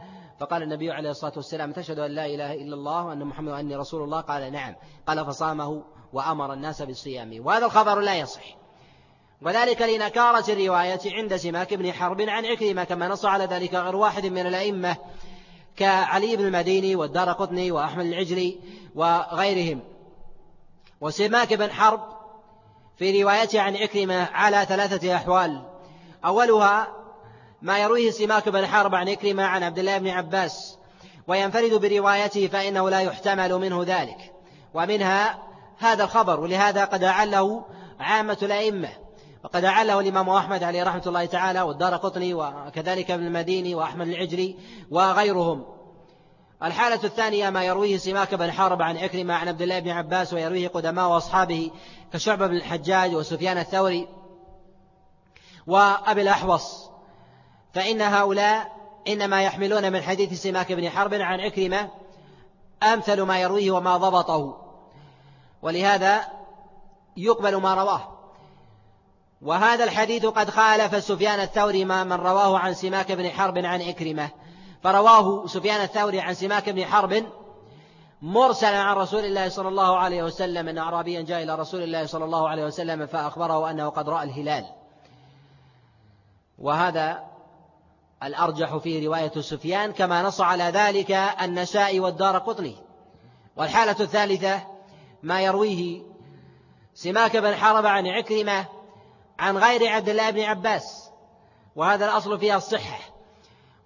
[0.40, 4.02] فقال النبي عليه الصلاة والسلام تشهد أن لا إله إلا الله وأن محمد وأني رسول
[4.02, 4.20] الله.
[4.20, 4.74] قال نعم.
[5.06, 7.46] قال فصامه وأمر الناس بالصيام.
[7.46, 8.42] وهذا الخبر لا يصح.
[9.42, 14.26] وذلك لنكارة الرواية عند سماك بن حرب عن عكرمة كما نص على ذلك غير واحد
[14.26, 14.96] من الأئمة.
[15.76, 18.58] كعلي بن المديني والدار قطني وأحمد العجلي
[18.94, 19.80] وغيرهم.
[21.00, 22.00] وسماك بن حرب
[22.96, 25.62] في روايته عن عكرمة على ثلاثة أحوال.
[26.24, 26.88] أولها
[27.62, 30.78] ما يرويه سماك بن حرب عن عكرمة عن عبد الله بن عباس
[31.26, 34.32] وينفرد بروايته فإنه لا يحتمل منه ذلك.
[34.74, 35.38] ومنها
[35.78, 37.64] هذا الخبر ولهذا قد أعله
[38.00, 38.88] عامة الأئمة.
[39.44, 44.56] وقد أعله الإمام أحمد عليه رحمة الله تعالى والدار قطني وكذلك ابن المديني وأحمد العجلي
[44.90, 45.64] وغيرهم.
[46.62, 50.68] الحالة الثانية ما يرويه سماك بن حرب عن عكرمة عن عبد الله بن عباس ويرويه
[50.68, 51.70] قدماء وأصحابه
[52.12, 54.08] كشعبة بن الحجاج وسفيان الثوري
[55.66, 56.90] وأبي الأحوص.
[57.74, 58.72] فإن هؤلاء
[59.08, 61.88] إنما يحملون من حديث سماك بن حرب عن عكرمة
[62.82, 64.56] أمثل ما يرويه وما ضبطه.
[65.62, 66.24] ولهذا
[67.16, 68.19] يقبل ما رواه.
[69.42, 74.30] وهذا الحديث قد خالف سفيان الثوري ما من رواه عن سماك بن حرب عن عكرمة
[74.82, 77.24] فرواه سفيان الثوري عن سماك بن حرب
[78.22, 82.24] مرسلا عن رسول الله صلى الله عليه وسلم أن أعرابيا جاء إلى رسول الله صلى
[82.24, 84.64] الله عليه وسلم فأخبره أنه قد رأى الهلال.
[86.58, 87.24] وهذا
[88.22, 91.10] الأرجح في رواية سفيان كما نص على ذلك
[91.42, 92.76] النسائي والدار قطني.
[93.56, 94.62] والحالة الثالثة
[95.22, 96.02] ما يرويه
[96.94, 98.79] سماك بن حرب عن عكرمة
[99.40, 101.10] عن غير عبد الله بن عباس
[101.76, 102.98] وهذا الأصل فيها الصحة.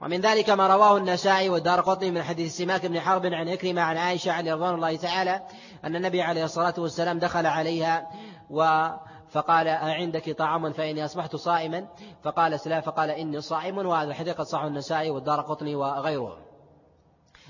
[0.01, 3.97] ومن ذلك ما رواه النسائي والدار قطني من حديث سماك بن حرب عن عكرمة عن
[3.97, 5.43] عائشة عليه رضوان الله تعالى
[5.85, 8.11] أن النبي عليه الصلاة والسلام دخل عليها
[8.51, 8.89] و
[9.31, 11.87] فقال أعندك طعام فإني أصبحت صائما؟
[12.23, 16.39] فقالت لا فقال إني صائم وهذا الحديث قد صحه النسائي والدار قطني وغيرهم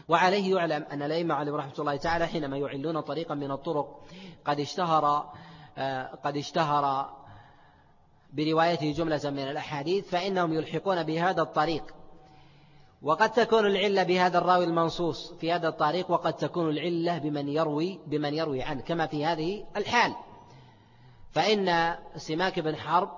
[0.08, 4.00] وعليه يعلم أن الأئمة عليهم رحمة الله تعالى حينما يعلون طريقا من الطرق
[4.44, 5.32] قد اشتهر
[5.78, 7.10] آه، قد اشتهر
[8.34, 11.94] بروايته جملة من الأحاديث فإنهم يلحقون بهذا الطريق.
[13.02, 18.34] وقد تكون العلة بهذا الراوي المنصوص في هذا الطريق وقد تكون العلة بمن يروي بمن
[18.34, 20.14] يروي عنه كما في هذه الحال.
[21.30, 23.10] فإن سماك بن حرب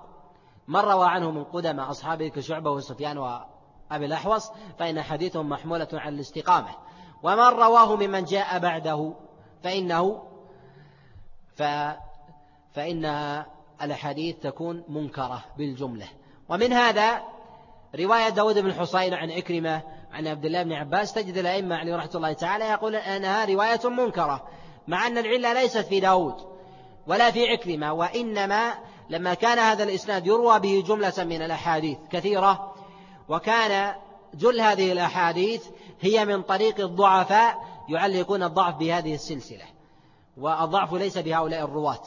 [0.67, 6.69] من روى عنه من قدم أصحابه كشعبة وسفيان وأبي الأحوص فإن حديثهم محمولة على الاستقامة.
[7.23, 9.13] ومن رواه ممن جاء بعده
[9.63, 10.23] فإنه
[11.55, 11.63] ف
[12.73, 13.05] فإن
[13.81, 16.07] الأحاديث تكون منكرة بالجملة.
[16.49, 17.21] ومن هذا
[17.95, 22.11] رواية داود بن الحصين عن إكرمة عن عبد الله بن عباس تجد الأئمة عليه رحمة
[22.15, 24.47] الله تعالى يقول أنها رواية منكرة
[24.87, 26.35] مع أن العلة ليست في داود
[27.07, 28.73] ولا في عكرمة وإنما
[29.09, 32.73] لما كان هذا الإسناد يروى به جملة من الأحاديث كثيرة
[33.29, 33.95] وكان
[34.33, 35.65] جل هذه الأحاديث
[36.01, 37.57] هي من طريق الضعفاء
[37.89, 39.65] يعلقون الضعف بهذه السلسلة.
[40.37, 42.03] والضعف ليس بهؤلاء الرواة.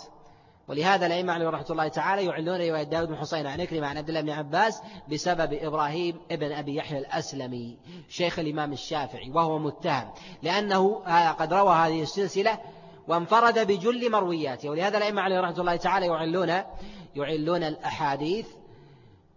[0.70, 4.08] ولهذا الأئمة عليهم رحمة الله تعالى يعلون رواية داود بن حسين عن إكرمة عن عبد
[4.08, 7.76] الله بن عباس بسبب إبراهيم ابن أبي يحيى الأسلمي
[8.08, 10.10] شيخ الإمام الشافعي وهو متهم
[10.42, 11.02] لأنه
[11.32, 12.58] قد روى هذه السلسلة
[13.08, 14.70] وانفرد بجل مروياته.
[14.70, 16.62] ولهذا الأئمة عليهم رحمة الله تعالى يعلون
[17.16, 18.46] يعلون الأحاديث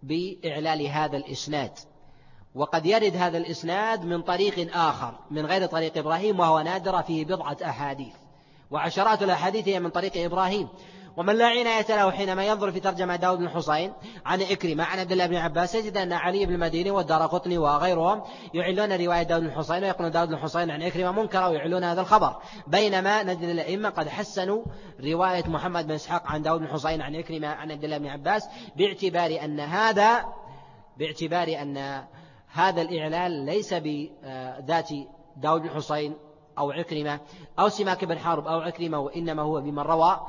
[0.02, 1.72] بإعلال هذا الإسناد.
[2.54, 7.56] وقد يرد هذا الإسناد من طريق آخر من غير طريق إبراهيم وهو نادر فيه بضعة
[7.64, 8.14] أحاديث.
[8.70, 10.68] وعشرات الأحاديث هي من طريق إبراهيم.
[11.16, 13.92] ومن لا عناية له حينما ينظر في ترجمة داود بن حسين
[14.26, 18.22] عن إكرمة عن عبد الله بن عباس يجد أن علي بن المديني والدار قطني وغيرهم
[18.54, 22.36] يعلون رواية داود بن حسين ويقولون داود بن حسين عن إكرمة منكرة ويعلون هذا الخبر.
[22.66, 24.64] بينما نجد الأئمة قد حسنوا
[25.04, 28.48] رواية محمد بن إسحاق عن داود بن حسين عن إكرمة عن عبد الله بن عباس
[28.76, 30.24] باعتبار أن هذا
[30.98, 32.04] باعتبار أن
[32.52, 34.88] هذا الإعلال ليس بذات
[35.36, 36.16] داود بن حسين
[36.58, 37.20] أو عكرمة
[37.58, 40.20] أو سماك بن حرب أو عكرمة وإنما هو بمن روى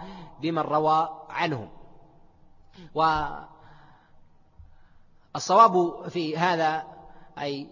[0.41, 1.69] بمن روى عنهم.
[5.33, 6.83] والصواب في هذا
[7.39, 7.67] أي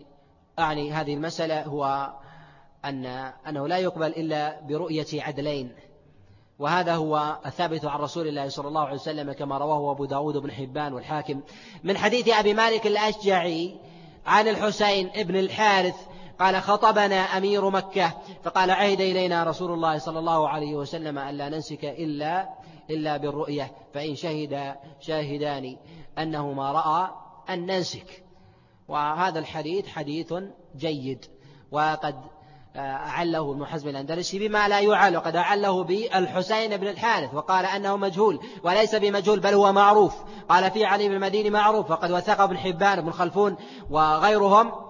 [0.60, 2.14] أعني هذه المسألة هو
[2.86, 3.06] أن
[3.48, 5.76] أنه لا يقبل إلا برؤية عدلين.
[6.60, 10.52] وهذا هو الثابت عن رسول الله صلى الله عليه وسلم كما رواه أبو داود بن
[10.52, 11.42] حبان والحاكم.
[11.84, 13.80] من حديث أبي مالك الأشجعي
[14.26, 15.96] عن الحسين ابن الحارث
[16.40, 18.12] قال خطبنا أمير مكة.
[18.44, 22.50] فقال عهد إلينا رسول الله صلى الله عليه وسلم ألا ننسك إلا
[22.90, 23.72] إلا بالرؤية.
[23.94, 25.78] فإن شهد شاهدان
[26.18, 27.10] أنهما رأى
[27.50, 28.24] أن ننسك.
[28.88, 30.34] وهذا الحديث حديث
[30.78, 31.26] جيد.
[31.72, 32.16] وقد
[32.76, 37.34] أعله ابن حزم الأندلسي بما لا يعل وقد أعله بالحسين بن الحارث.
[37.34, 40.16] وقال أنه مجهول وليس بمجهول بل هو معروف.
[40.50, 41.92] قال في علي بن المديني معروف.
[41.92, 43.56] وقد وثقه ابن حبان بن خلفون
[43.90, 44.83] وغيرهم.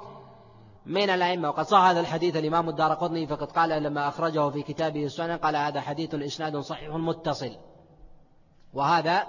[0.86, 1.50] من الأئمة.
[1.50, 5.56] وقد صح هذا الحديث الإمام الدار قطني فقد قال لما أخرجه في كتابه السنن قال
[5.56, 7.58] هذا حديث إسناد صحيح متصل.
[8.74, 9.28] وهذا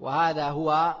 [0.00, 0.96] وهذا هو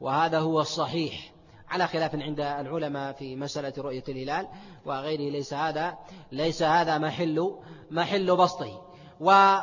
[0.00, 1.32] وهذا هو الصحيح.
[1.68, 4.48] على خلاف عند العلماء في مسألة رؤية الهلال
[4.84, 5.98] وغيره ليس هذا
[6.32, 7.56] ليس هذا محل
[7.90, 8.82] محل بسطه.
[9.20, 9.58] و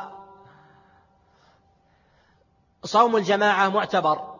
[2.84, 4.35] صوم الجماعة معتبر.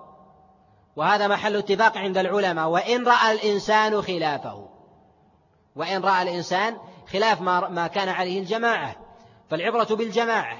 [0.96, 2.68] وهذا محل اتفاق عند العلماء.
[2.68, 4.68] وإن رأى الإنسان خلافه
[5.76, 6.76] وإن رأى الإنسان
[7.12, 8.96] خلاف ما كان عليه الجماعة.
[9.50, 10.58] فالعبرة بالجماعة.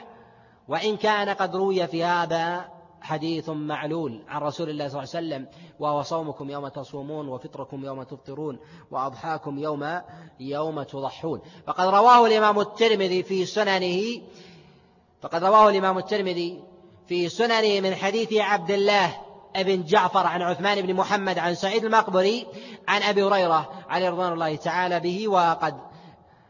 [0.68, 2.68] وإن كان قد روي في هذا
[3.00, 8.02] حديث معلول عن رسول الله صلى الله عليه وسلم وهو صومكم يوم تصومون وفطركم يوم
[8.02, 8.58] تفطرون
[8.90, 10.00] وأضحاكم يوم
[10.40, 11.40] يوم تضحون.
[11.66, 14.02] فقد رواه الإمام الترمذي في سننه
[15.22, 16.64] فقد رواه الإمام الترمذي
[17.06, 19.25] في سننه من حديث عبد الله
[19.62, 22.46] بن جعفر عن عثمان بن محمد عن سعيد المقبري
[22.88, 25.74] عن أبي هريرة عليه رضوان الله تعالى به وقد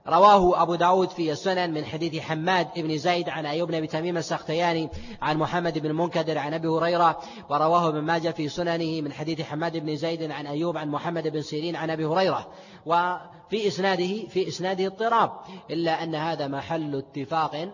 [0.09, 4.91] رواه أبو داود في السنن من حديث حماد بن زيد عن أيوب بن تميم السختياني
[5.23, 9.77] عن محمد بن المنكدر عن أبي هريرة ورواه ابن ماجه في سننه من حديث حماد
[9.77, 12.49] بن زيد عن أيوب عن محمد بن سيرين عن أبي هريرة.
[12.87, 15.31] وفي إسناده في إسناده اضطراب
[15.71, 17.69] إلا أن هذا محل اتفاق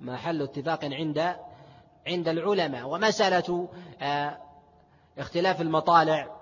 [0.00, 1.34] محل اتفاق عند
[2.06, 2.88] عند العلماء.
[2.88, 3.68] ومسألة
[4.02, 4.38] آه،
[5.18, 6.40] اختلاف المطالع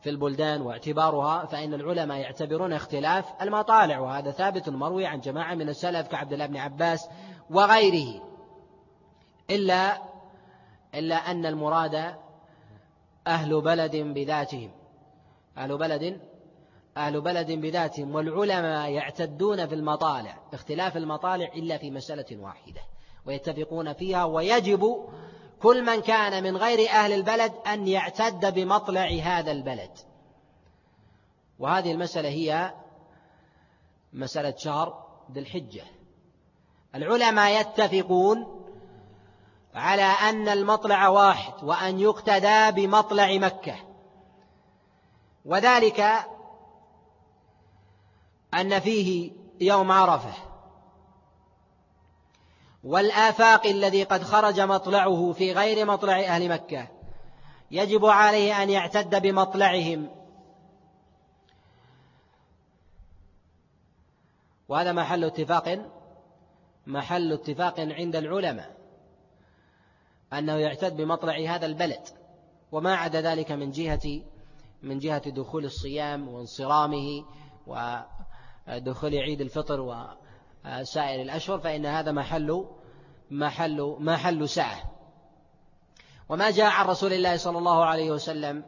[0.00, 6.08] في البلدان واعتبارها فإن العلماء يعتبرون اختلاف المطالع وهذا ثابت مروي عن جماعة من السلف
[6.08, 7.08] كعبد الله بن عباس
[7.50, 8.22] وغيره.
[9.50, 10.02] إلا
[10.94, 12.14] إلا أن المراد
[13.26, 14.70] أهل بلد بذاتهم.
[15.56, 16.20] أهل بلد
[16.96, 18.14] أهل بلد بذاتهم.
[18.14, 22.80] والعلماء يعتدون في المطالع اختلاف المطالع إلا في مسألة واحدة
[23.26, 25.08] ويتفقون فيها ويجب
[25.62, 29.90] كل من كان من غير أهل البلد أن يعتد بمطلع هذا البلد.
[31.58, 32.74] وهذه المسألة هي
[34.12, 35.84] مسألة شهر ذي الحجة.
[36.94, 38.64] العلماء يتفقون
[39.74, 43.76] على أن المطلع واحد وأن يقتدى بمطلع مكة.
[45.44, 46.00] وذلك
[48.54, 50.47] أن فيه يوم عرفة.
[52.84, 56.88] والآفاق الذي قد خرج مطلعه في غير مطلع أهل مكة.
[57.70, 60.10] يجب عليه أن يعتد بمطلعهم.
[64.68, 65.90] وهذا محل اتفاق
[66.86, 68.76] محل اتفاق عند العلماء
[70.32, 72.08] أنه يعتد بمطلع هذا البلد.
[72.72, 74.22] وما عدا ذلك من جهة
[74.82, 77.24] من جهة دخول الصيام وانصرامه
[77.66, 79.80] ودخول عيد الفطر
[80.82, 82.64] سائر الأشهر فإن هذا محل
[83.30, 84.82] محل محل سعة.
[86.28, 88.64] وما جاء عن رسول الله صلى الله عليه وسلم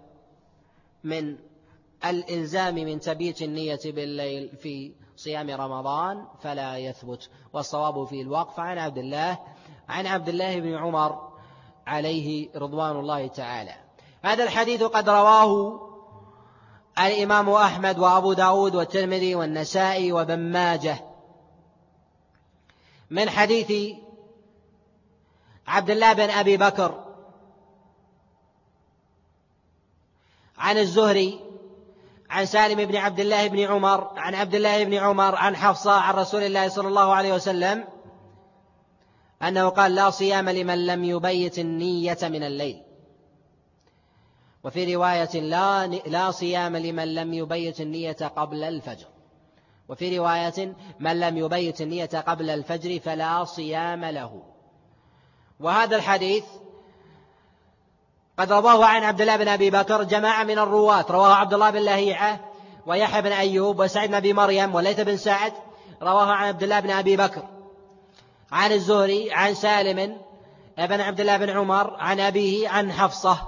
[1.05, 1.39] من
[2.05, 7.31] الإلزام من تبيت النية بالليل في صيام رمضان فلا يثبت.
[7.53, 8.61] والصواب في الوقف.
[8.61, 9.39] عن عبد الله
[9.89, 11.31] عن عبد الله بن عمر
[11.87, 13.75] عليه رضوان الله تعالى.
[14.23, 15.81] هذا الحديث قد رواه
[16.99, 21.10] الإمام أحمد وأبو داود والترمذي والنسائي وابن ماجه
[23.11, 23.97] من حديث
[25.67, 27.05] عبد الله بن أبي بكر
[30.59, 31.41] عن الزهري
[32.31, 36.15] عن سالم بن عبد الله بن عمر عن عبد الله بن عمر عن حفصة عن
[36.15, 37.85] رسول الله صلى الله عليه وسلم
[39.43, 42.83] أنه قال لا صيام لمن لم يبيت النية من الليل
[44.65, 49.07] وفي رواية لا لا صيام لمن لم يبيت النية قبل الفجر
[49.91, 54.43] وفي رواية من لم يبيت النية قبل الفجر فلا صيام له.
[55.61, 56.45] وهذا الحديث
[58.39, 61.05] قد رواه عن عبد الله بن أبي بكر جماعة من الرواة.
[61.11, 62.41] رواه عبد الله بن لهيعة
[62.87, 65.53] ويحيى بن أيوب وسعيد بن أبي مريم وليث بن سعد.
[66.03, 67.43] رواه عن عبد الله بن أبي بكر.
[68.53, 70.17] عن الزهري عن سالم
[70.79, 73.39] بن عبد الله بن عمر عن أبيه عن حفصة.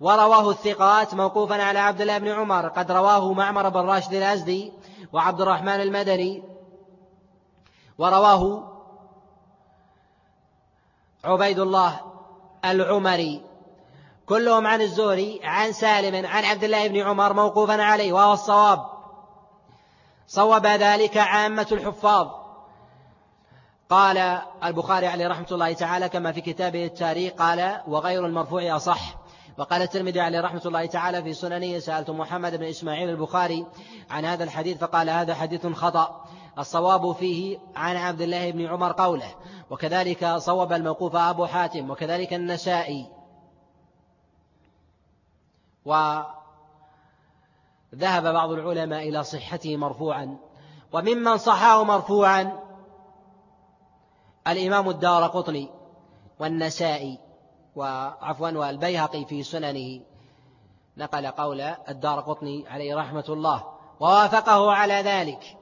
[0.00, 2.68] ورواه الثقات موقوفا على عبد الله بن عمر.
[2.68, 4.72] قد رواه معمر بن راشد الأزدي
[5.14, 6.42] وعبد الرحمن المدني
[7.98, 8.72] ورواه
[11.24, 12.00] عبيد الله
[12.64, 13.42] العمري.
[14.26, 18.86] كلهم عن الزهري عن سالم عن عبد الله بن عمر موقوفا عليه وهو الصواب.
[20.26, 22.28] صوب ذلك عامة الحفاظ.
[23.90, 29.16] قال البخاري عليه رحمة الله تعالى كما في كتابه التاريخ قال وغير المرفوع أصح.
[29.58, 33.66] وقال الترمذي عليه رحمة الله تعالى في سننه سألت محمد بن إسماعيل البخاري
[34.10, 36.24] عن هذا الحديث فقال هذا حديث خطأ.
[36.58, 39.34] الصواب فيه عن عبد الله بن عمر قوله
[39.70, 43.06] وكذلك صوب الموقوف أبو حاتم وكذلك النسائي.
[45.84, 46.26] وذهب
[48.22, 50.38] بعض العلماء إلى صحته مرفوعا.
[50.92, 52.60] وممن صحاه مرفوعا
[54.48, 55.68] الإمام الدار قطني
[56.38, 57.23] والنسائي.
[57.76, 60.00] وعفوا والبيهقي في سننه.
[60.96, 63.64] نقل قول الدار قطني عليه رحمة الله
[64.00, 65.56] ووافقه على ذلك.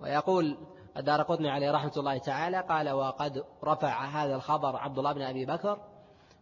[0.00, 0.58] ويقول
[0.96, 5.44] الدار قطني عليه رحمة الله تعالى قال وقد رفع هذا الخبر عبد الله بن أبي
[5.46, 5.78] بكر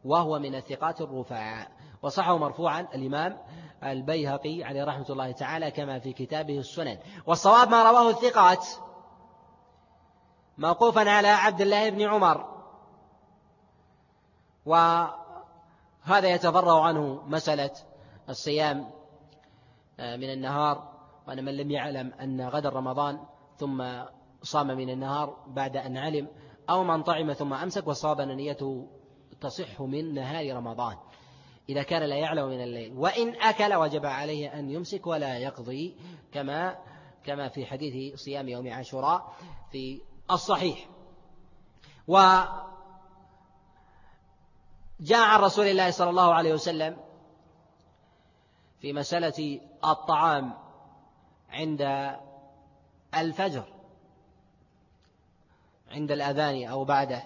[0.05, 1.69] وهو من الثقات الرفعاء
[2.03, 3.39] وصحه مرفوعا الإمام
[3.85, 6.99] البيهقي عليه رحمة الله تعالى كما في كتابه السنن.
[7.27, 8.67] والصواب ما رواه الثقات
[10.59, 12.60] موقوفا على عبد الله بن عمر.
[14.71, 17.71] وهذا يتفرع عنه مسألة
[18.29, 18.91] الصيام
[20.01, 20.91] آه، من النهار.
[21.29, 23.21] وأن من لم يعلم أن غدا رمضان
[23.57, 23.85] ثم
[24.43, 26.29] صام من النهار بعد أن علم
[26.71, 28.89] أو من طعم ثم أمسك وصاب نيته
[29.41, 30.97] تصح من نهار رمضان.
[31.69, 32.93] إذا كان لا يعلم من الليل.
[32.93, 35.97] وإن أكل وجب عليه أن يمسك ولا يقضي
[36.33, 36.79] كما
[37.25, 39.33] كما في حديث صيام يوم عاشوراء
[39.73, 40.89] في الصحيح.
[45.01, 46.97] وجاء عن رسول الله صلى الله عليه وسلم
[48.81, 50.53] في مسألة الطعام
[51.51, 52.11] عند
[53.15, 53.65] الفجر
[55.91, 57.23] عند الأذان أو بعده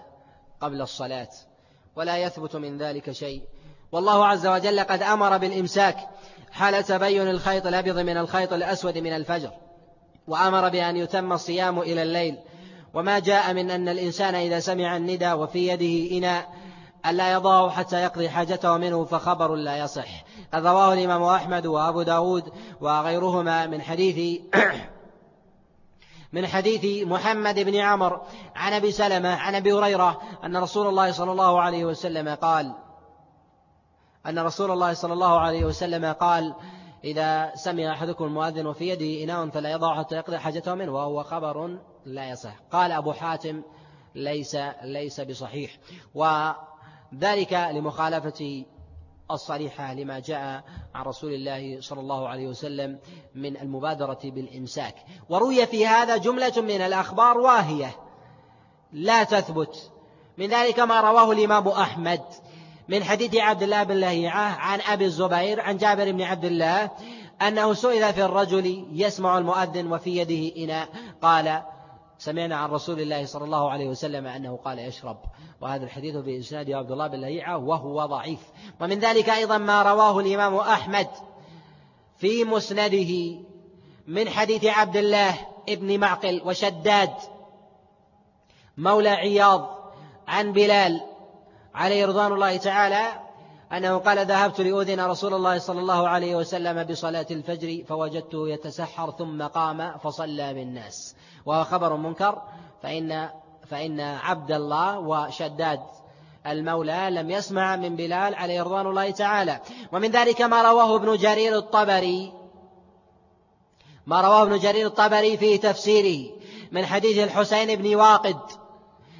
[0.60, 1.28] قبل الصلاة
[1.96, 3.42] ولا يثبت من ذلك شيء.
[3.92, 5.96] والله عز وجل قد أمر بالإمساك
[6.52, 9.50] حال تبين الخيط الأبيض من الخيط الأسود من الفجر
[10.28, 12.38] وأمر بأن يتم الصيام إلى الليل.
[12.94, 16.63] وما جاء من أن الإنسان إذا سمع الندى وفي يده إناء
[17.06, 20.24] ألا يضعه حتى يقضي حاجته منه فخبر لا يصح.
[20.54, 24.40] قد رواه الإمام أحمد وأبو داود وغيرهما من حديث
[26.32, 28.20] من حديث محمد بن عمر
[28.56, 32.74] عن أبي سلمة عن أبي هريرة أن رسول الله صلى الله عليه وسلم قال
[34.26, 36.54] أن رسول الله صلى الله عليه وسلم قال
[37.04, 41.78] إذا سمع أحدكم المؤذن وفي يده إناء فلا يضع حتى يقضي حاجته منه وهو خبر
[42.04, 42.54] لا يصح.
[42.72, 43.62] قال أبو حاتم
[44.14, 45.78] ليس ليس بصحيح.
[47.14, 48.64] وذلك لمخالفة
[49.30, 52.98] الصريحة لما جاء عن رسول الله صلى الله عليه وسلم
[53.34, 54.94] من المبادرة بالإمساك.
[55.28, 57.96] وروي في هذا جملة من الأخبار واهية
[58.92, 59.90] لا تثبت.
[60.38, 62.20] من ذلك ما رواه الإمام أحمد
[62.88, 66.90] من حديث عبد الله بن لهيعة عن أبي الزبير عن جابر بن عبد الله
[67.42, 70.88] أنه سئل في الرجل يسمع المؤذن وفي يده إناء
[71.22, 71.62] قال
[72.18, 75.16] سمعنا عن رسول الله صلى الله عليه وسلم أنه قال يشرب
[75.64, 78.40] وهذا الحديث بإسناد عبد الله بن لهيعة وهو ضعيف.
[78.80, 81.08] ومن ذلك أيضا ما رواه الإمام أحمد
[82.16, 83.40] في مسنده
[84.06, 85.34] من حديث عبد الله
[85.68, 87.10] ابن معقل وشداد
[88.76, 89.92] مولى عياض
[90.28, 91.00] عن بلال
[91.74, 93.06] عليه رضوان الله تعالى
[93.72, 99.42] أنه قال ذهبت لأذن رسول الله صلى الله عليه وسلم بصلاة الفجر فوجدته يتسحر ثم
[99.42, 101.16] قام فصلى بالناس.
[101.46, 102.42] وهو خبر منكر
[102.82, 103.28] فإن
[103.70, 105.80] فإن عبد الله وشداد
[106.46, 109.60] المولى لم يسمع من بلال عليه رضوان الله تعالى.
[109.92, 112.32] ومن ذلك ما رواه ابن جرير الطبري.
[114.06, 116.30] ما رواه ابن جرير الطبري في تفسيره
[116.72, 118.36] من حديث الحسين بن واقد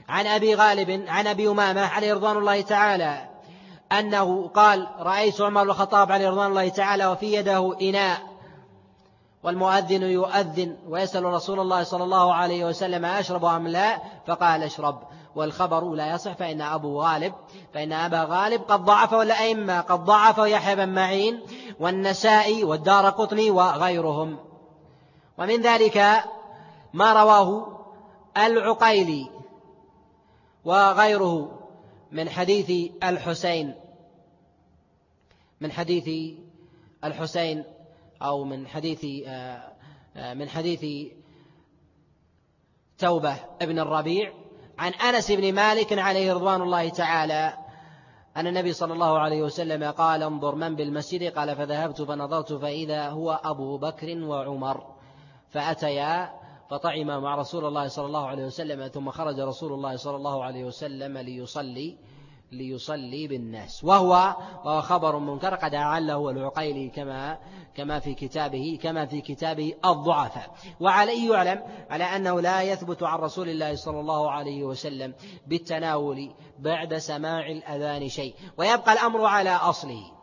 [0.08, 3.28] عن أبي غالب عن أبي أمامة عليه رضوان الله تعالى
[3.92, 8.33] أنه قال رأيت عمر بن الخطاب عليه رضوان الله تعالى وفي يده إناء.
[9.44, 15.02] والمؤذن يؤذن ويسأل رسول الله صلى الله عليه وسلم أشرب أم لا؟ فقال اشرب.
[15.34, 17.34] والخبر لا يصح فإن أبو غالب
[17.74, 21.40] فإن أبا غالب قد ضعفه الأئمة قد ضعفه يحيى بن معين
[21.80, 24.38] والنسائي والدار قطني وغيرهم.
[25.38, 26.24] ومن ذلك
[26.92, 27.66] ما رواه
[28.36, 29.30] العقيلي
[30.64, 31.58] وغيره
[32.12, 33.74] من حديث الحسين
[35.60, 36.34] من حديث
[37.04, 37.64] الحسين
[38.24, 39.04] أو من حديث
[40.16, 41.12] من حديث
[42.98, 44.32] توبة ابن الربيع
[44.78, 47.58] عن أنس بن مالك عليه رضوان الله تعالى
[48.36, 51.22] أن النبي صلى الله عليه وسلم قال انظر من بالمسجد.
[51.22, 54.94] قال فذهبت فنظرت فإذا هو أبو بكر وعمر.
[55.48, 56.32] فأتيا
[56.70, 60.64] فطعما مع رسول الله صلى الله عليه وسلم ثم خرج رسول الله صلى الله عليه
[60.64, 61.98] وسلم ليصلي.
[62.52, 63.84] ليصلي بالناس.
[63.84, 67.38] وهو وهو خبر منكر قد أعله العقيلي كما
[67.74, 70.54] كما في كتابه كما في كتابه الضعفاء.
[70.80, 75.14] وعليه يعلم على أنه لا يثبت عن رسول الله صلى الله عليه وسلم
[75.46, 78.34] بالتناول بعد سماع الأذان شيء.
[78.58, 80.14] ويبقى الأمر على أصله.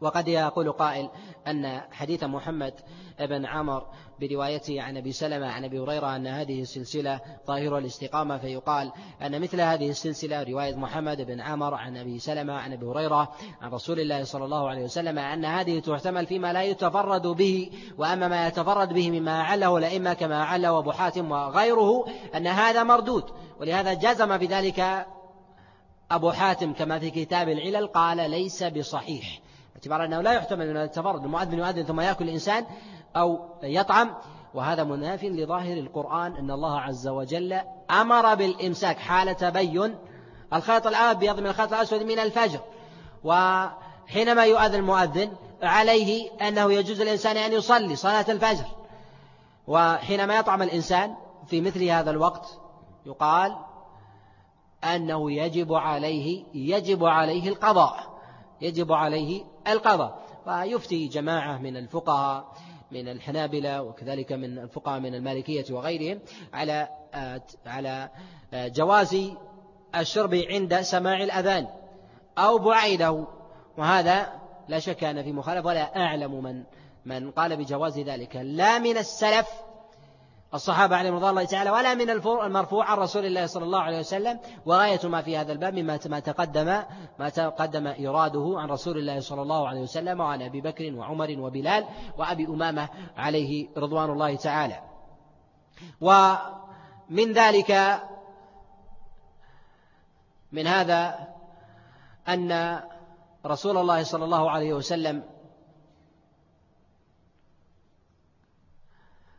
[0.00, 1.10] وقد يقول قائل
[1.46, 2.74] أن حديث محمد
[3.20, 3.86] بن عمر
[4.20, 8.92] بروايته عن أبي سلمة عن أبي هريرة أن هذه السلسلة ظاهرة الاستقامة فيقال
[9.22, 13.70] أن مثل هذه السلسلة رواية محمد بن عمر عن أبي سلمة عن أبي هريرة عن
[13.70, 18.46] رسول الله صلى الله عليه وسلم أن هذه تحتمل فيما لا يتفرد به وأما ما
[18.46, 22.06] يتفرد به مما عله الأئمة كما عله أبو حاتم وغيره
[22.36, 23.24] أن هذا مردود
[23.60, 25.06] ولهذا جزم بذلك
[26.10, 29.40] أبو حاتم كما في كتاب العلل قال ليس بصحيح.
[29.74, 32.66] باعتبار أنه لا يحتمل أن التفرد المؤذن يؤذن ثم يأكل الإنسان
[33.16, 34.14] أو يطعم.
[34.54, 37.60] وهذا مناف لظاهر القرآن أن الله عز وجل
[37.90, 38.98] أمر بالإمساك.
[38.98, 39.94] حال تبين
[40.52, 42.60] الخيط الأبيض من الخيط الأسود من الفجر.
[43.24, 48.64] وحينما يؤذن المؤذن عليه أنه يجوز الإنسان أن يصلي صلاة الفجر.
[49.66, 51.14] وحينما يطعم الإنسان
[51.46, 52.46] في مثل هذا الوقت
[53.06, 53.56] يقال
[54.84, 58.14] أنه يجب عليه يجب عليه القضاء.
[58.60, 60.24] يجب عليه القضاء.
[60.46, 62.52] ويفتي جماعة من الفقهاء
[62.94, 66.20] من الحنابلة وكذلك من الفقهاء من المالكية وغيرهم
[66.52, 66.88] على
[67.66, 68.10] على
[68.54, 69.16] جواز
[69.96, 71.66] الشرب عند سماع الأذان
[72.38, 73.26] أو بعيده.
[73.78, 74.32] وهذا
[74.68, 76.64] لا شك أن في مخالف ولا أعلم من
[77.04, 78.36] من قال بجواز ذلك.
[78.36, 79.48] لا من السلف
[80.54, 84.40] الصحابة عليهم رضي الله تعالى ولا من المرفوع عن رسول الله صلى الله عليه وسلم
[84.66, 86.82] وغاية ما في هذا الباب مما ما تقدم
[87.18, 91.84] ما تقدم إراده عن رسول الله صلى الله عليه وسلم وعن أبي بكر وعمر وبلال
[92.18, 94.82] وأبي أمامة عليه رضوان الله تعالى.
[96.00, 98.02] ومن ذلك
[100.52, 101.28] من هذا
[102.28, 102.80] أن
[103.46, 105.24] رسول الله صلى الله عليه وسلم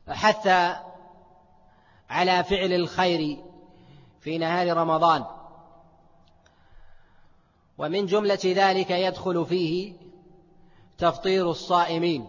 [0.09, 0.47] حث
[2.10, 3.38] على فعل الخير
[4.22, 5.26] في نهار رمضان.
[7.78, 9.93] ومن جملة ذلك يدخل فيه
[10.97, 12.28] تفطير الصائمين.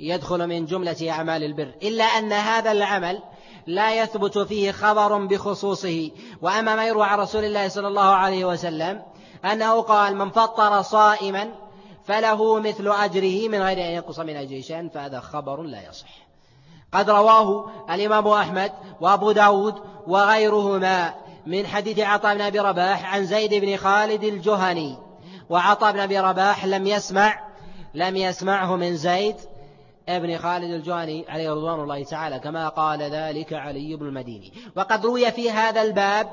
[0.00, 1.74] يدخل من جملة أعمال البر.
[1.82, 3.22] إلا أن هذا العمل
[3.66, 6.10] لا يثبت فيه خبر بخصوصه.
[6.42, 9.02] وأما ما يروى عن رسول الله صلى الله عليه وسلم
[9.44, 11.52] أنه قال من فطر صائما
[12.04, 16.25] فله مثل أجره من غير أن ينقص من أجره شيئا فهذا خبر لا يصح.
[16.92, 19.74] قد رواه الإمام أحمد وأبو داود
[20.06, 21.14] وغيرهما
[21.46, 24.98] من حديث عطاء بن أبي رباح عن زيد بن خالد الجهني.
[25.50, 27.40] وعطاء بن أبي رباح لم يسمع
[27.94, 29.36] لم يسمعه من زيد
[30.08, 34.52] ابن خالد الجهني عليه رضوان الله تعالى كما قال ذلك علي بن المديني.
[34.76, 36.30] وقد روي في هذا الباب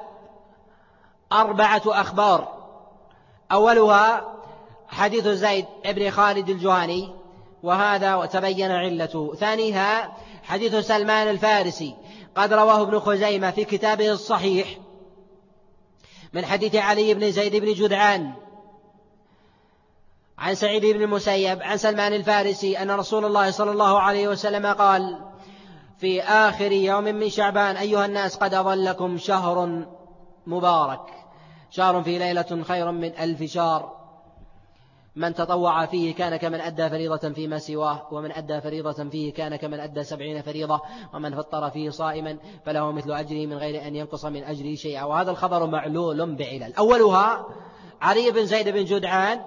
[1.32, 2.48] أربعة أخبار.
[3.52, 4.22] أولها
[4.88, 7.14] حديث زيد بن خالد الجهني
[7.64, 9.34] وهذا وتبين علته.
[9.40, 10.12] ثانيها
[10.44, 11.96] حديث سلمان الفارسي
[12.36, 14.68] قد رواه ابن خزيمة في كتابه الصحيح
[16.34, 18.34] من حديث علي بن زيد بن جدعان
[20.38, 25.20] عن سعيد بن المسيب عن سلمان الفارسي أن رسول الله صلى الله عليه وسلم قال
[25.98, 29.86] في آخر يوم من شعبان أيها الناس قد أظلكم شهر
[30.48, 31.00] مبارك
[31.70, 34.03] شهر في ليلة خير من ألف شهر
[35.16, 39.80] من تطوع فيه كان كمن أدى فريضة فيما سواه ومن أدى فريضة فيه كان كمن
[39.80, 40.82] أدى سبعين فريضة
[41.14, 45.04] ومن فطر فيه صائما فله مثل أجره من غير أن ينقص من أجره شيئا.
[45.04, 46.76] وهذا الخبر معلول بعلل.
[46.76, 47.46] أولها
[48.02, 49.42] علي بن زيد بن جدعان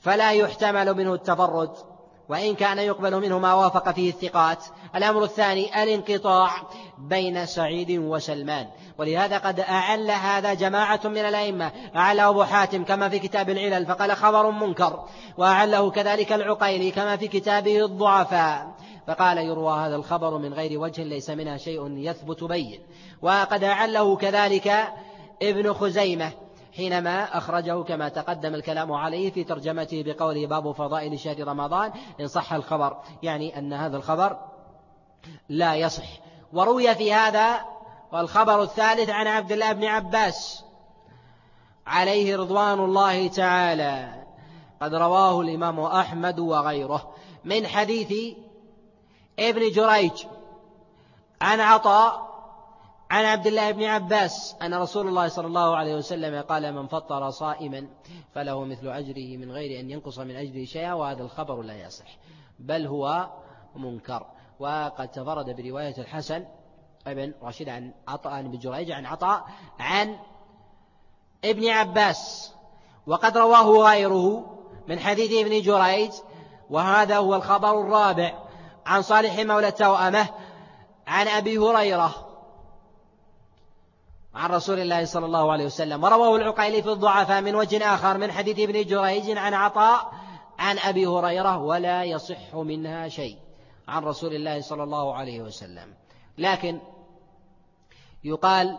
[0.00, 1.91] فلا يحتمل منه التفرد.
[2.28, 4.64] وإن كان يقبل منه ما وافق فيه الثقات.
[4.96, 6.50] الأمر الثاني الانقطاع
[6.98, 8.66] بين سعيد وسلمان.
[8.98, 11.72] ولهذا قد أعل هذا جماعة من الأئمة.
[11.96, 15.04] أعله أبو حاتم كما في كتاب العلل فقال خبر منكر.
[15.36, 18.74] وأعله كذلك العقيلي كما في كتابه الضعفاء.
[19.06, 22.80] فقال يروى هذا الخبر من غير وجه ليس منها شيء يثبت بين.
[23.22, 24.92] وقد أعله كذلك
[25.42, 26.32] ابن خزيمة
[26.76, 32.52] حينما أخرجه كما تقدم الكلام عليه في ترجمته بقوله باب فضائل شهر رمضان إن صح
[32.52, 34.36] الخبر يعني أن هذا الخبر
[35.48, 36.08] لا يصح.
[36.52, 37.60] وروي في هذا
[38.12, 40.64] والخبر الثالث عن عبد الله بن عباس
[41.86, 44.24] عليه رضوان الله تعالى
[44.82, 47.14] قد رواه الإمام أحمد وغيره
[47.44, 48.36] من حديث
[49.38, 50.24] ابن جريج
[51.40, 52.31] عن عطاء
[53.12, 57.30] عن عبد الله بن عباس أن رسول الله صلى الله عليه وسلم قال من فطر
[57.30, 57.88] صائما
[58.34, 62.06] فله مثل أجره من غير أن ينقص من أجره شيئا وهذا الخبر لا يصح.
[62.58, 63.30] بل هو
[63.76, 64.26] منكر.
[64.58, 66.44] وقد تفرد برواية الحسن
[67.06, 69.44] ابن رشيد عن عطاء بن جريج عن عطاء
[69.78, 70.16] عن
[71.44, 72.52] ابن عباس.
[73.06, 74.56] وقد رواه غيره
[74.88, 76.12] من حديث ابن جريج.
[76.70, 78.38] وهذا هو الخبر الرابع
[78.86, 80.28] عن صالح مولى التوأمة
[81.06, 82.31] عن أبي هريرة
[84.34, 86.04] عن رسول الله صلى الله عليه وسلم.
[86.04, 90.12] ورواه العقيلي في الضعفاء من وجه آخر من حديث ابن جريج عن عطاء
[90.58, 93.36] عن أبي هريرة ولا يصح منها شيء
[93.88, 95.94] عن رسول الله صلى الله عليه وسلم.
[96.38, 96.80] لكن
[98.24, 98.78] يقال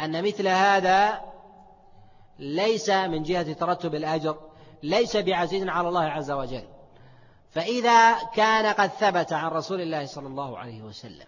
[0.00, 1.20] أن مثل هذا
[2.38, 4.36] ليس من جهة ترتب الأجر
[4.82, 6.64] ليس بعزيز على الله عز وجل.
[7.50, 11.26] فإذا كان قد ثبت عن رسول الله صلى الله عليه وسلم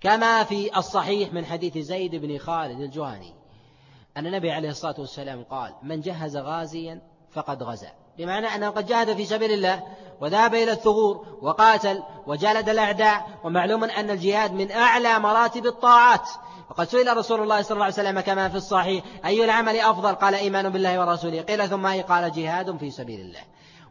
[0.00, 3.34] كما في الصحيح من حديث زيد بن خالد الجهني.
[4.16, 7.92] أن النبي عليه الصلاة والسلام قال من جهز غازيا فقد غزا.
[8.18, 9.82] بمعنى أنه قد جاهد في سبيل الله
[10.20, 13.26] وذهب إلى الثغور وقاتل وجالد الأعداء.
[13.44, 16.28] ومعلوم أن الجهاد من أعلى مراتب الطاعات.
[16.70, 20.34] وقد سئل رسول الله صلى الله عليه وسلم كما في الصحيح أي العمل أفضل؟ قال
[20.34, 21.40] إيمان بالله ورسوله.
[21.42, 23.40] قيل ثم أي قال جهاد في سبيل الله.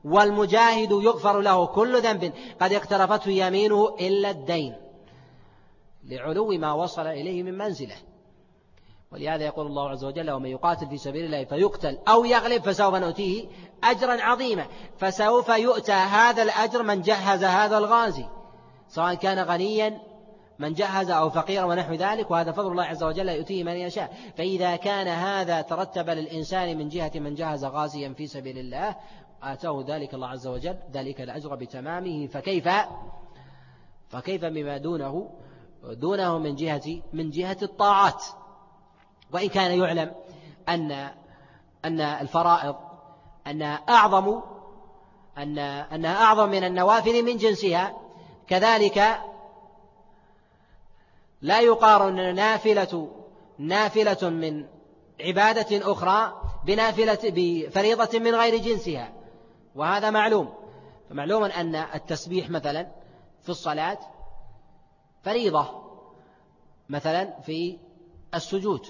[0.03, 2.33] والمجاهد يغفر له كل ذنب.
[2.61, 4.84] قد اقترفته يمينه إلا الدين.
[6.05, 7.95] لعلو ما وصل إليه من منزلة.
[9.11, 13.45] ولهذا يقول الله عز وجل ومن يقاتل في سبيل الله فيقتل أو يغلب فسوف نؤتيه
[13.83, 14.65] أجرا عظيما.
[14.97, 18.25] فسوف يؤتى هذا الأجر من جهز هذا الغازي
[18.87, 20.01] سواء كان غنيا
[20.59, 24.13] من جهز أو فقيرا ونحو ذلك وهذا فضل الله عز وجل يؤتيه من يشاء.
[24.37, 28.95] فإذا كان هذا ترتب للإنسان من جهة من جهز غازيا في سبيل الله
[29.43, 32.69] آتاه ذلك الله عز وجل ذلك الأجر بتمامه فكيف؟
[34.09, 35.29] فكيف بما دونه؟
[35.93, 38.23] دونه من جهة من جهة الطاعات.
[39.33, 40.15] وإن كان يعلم
[40.69, 40.91] أن
[41.85, 42.75] أن الفرائض
[43.47, 44.41] أنها أعظم
[45.37, 47.93] أن أنها أعظم من النوافل من جنسها
[48.47, 49.19] كذلك
[51.41, 53.11] لا يقارن نافلة
[53.57, 54.65] نافلة من
[55.21, 59.13] عبادة أخرى بنافلة بفريضة من غير جنسها.
[59.75, 60.53] وهذا معلوم.
[61.09, 62.87] فمعلوم أن التسبيح مثلا
[63.43, 63.97] في الصلاة
[65.25, 65.65] فريضة
[66.89, 67.77] مثلا في
[68.35, 68.85] السجود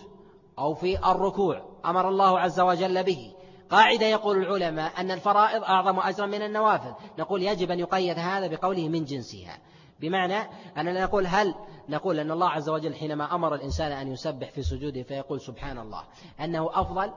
[0.60, 3.34] أو في الركوع أمر الله عز وجل به.
[3.70, 6.94] قاعدة يقول العلماء أن الفرائض أعظم أجرا من النوافل.
[7.20, 9.58] نقول يجب أن يقيد هذا بقوله من جنسها.
[10.00, 11.56] بمعنى أننا نقول هل
[11.90, 16.04] نقول أن الله عز وجل حينما أمر الإنسان أن يسبح في سجوده فيقول سبحان الله
[16.40, 17.12] أنه أفضل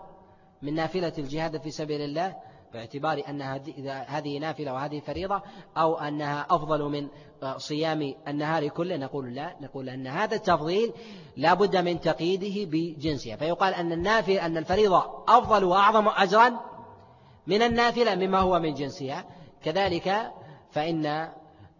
[0.62, 2.36] من نافلة الجهاد في سبيل الله
[2.72, 3.42] باعتبار أن
[4.06, 5.42] هذه نافلة وهذه فريضة
[5.76, 7.08] أو أنها أفضل من
[7.56, 10.92] صيام النهار كله نقول لا نقول أن هذا التفضيل
[11.36, 13.36] لا بد من تقييده بجنسها.
[13.36, 16.60] فيقال أن النافل أن الفريضة أفضل وأعظم أجرا
[17.46, 19.24] من النافلة مما هو من جنسها.
[19.64, 20.32] كذلك
[20.70, 21.28] فإن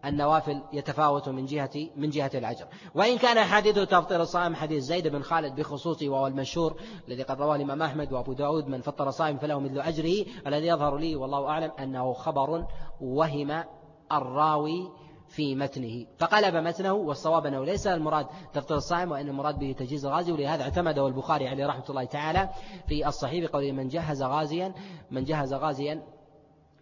[0.05, 2.65] النوافل يتفاوت من جهة من جهة الأجر.
[2.95, 7.55] وإن كان حديث تفطير الصائم حديث زيد بن خالد بخصوصه وهو المشهور الذي قد رواه
[7.55, 11.71] الإمام أحمد وأبو داود من فطر صائم فله مثل أجره الذي يظهر لي والله أعلم
[11.79, 12.65] أنه خبر
[13.01, 13.63] وهم
[14.11, 14.91] الراوي
[15.29, 16.05] في متنه.
[16.17, 21.07] فقلب متنه والصواب أنه ليس المراد تفطير الصائم وإن المراد به تجهيز الغازي ولهذا اعتمده
[21.07, 22.49] البخاري عليه رحمة الله تعالى
[22.87, 24.73] في الصحيح بقوله من جهز غازيا
[25.11, 26.03] من جهز غازيا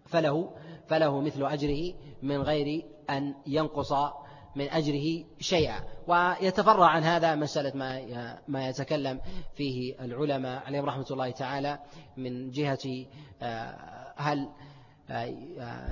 [0.06, 0.50] فله
[0.88, 3.94] فله مثل أجره من غير أن ينقص
[4.56, 5.84] من أجره شيئا.
[6.08, 9.20] ويتفرع عن هذا مسألة ما ما يتكلم
[9.56, 11.80] فيه العلماء عليهم رحمة الله تعالى
[12.18, 13.06] من جهة
[13.42, 14.50] آه، هل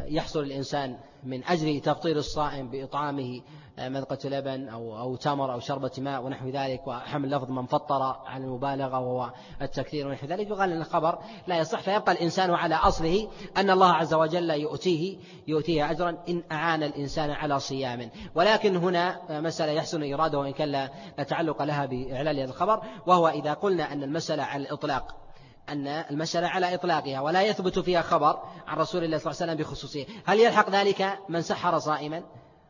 [0.07, 3.41] يحصل الإنسان من أجل تفطير الصائم بإطعامه
[3.79, 8.43] مذقة لبن أو أو تمر أو شربة ماء ونحو ذلك وحمل لفظ من فطر على
[8.43, 10.47] المبالغة وهو التكثير ونحو ذلك.
[10.47, 15.91] يقال أن الخبر لا يصح فيبقى الإنسان على أصله أن الله عز وجل يؤتيه يؤتيه
[15.91, 18.09] أجرا إن أعان الإنسان على صيام.
[18.35, 20.89] ولكن هنا مسألة يحسن إرادة وإن كان لا
[21.27, 25.24] تعلق لها بإعلال هذا الخبر وهو إذا قلنا أن المسألة على الإطلاق.
[25.69, 29.63] أن المسألة على إطلاقها ولا يثبت فيها خبر عن رسول الله صلى الله عليه وسلم
[29.63, 30.05] بخصوصه.
[30.25, 32.23] هل يلحق ذلك من سحر صائما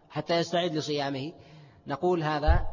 [0.10, 1.34] حتى يستعد لصيامه؟
[1.88, 2.66] نقول هذا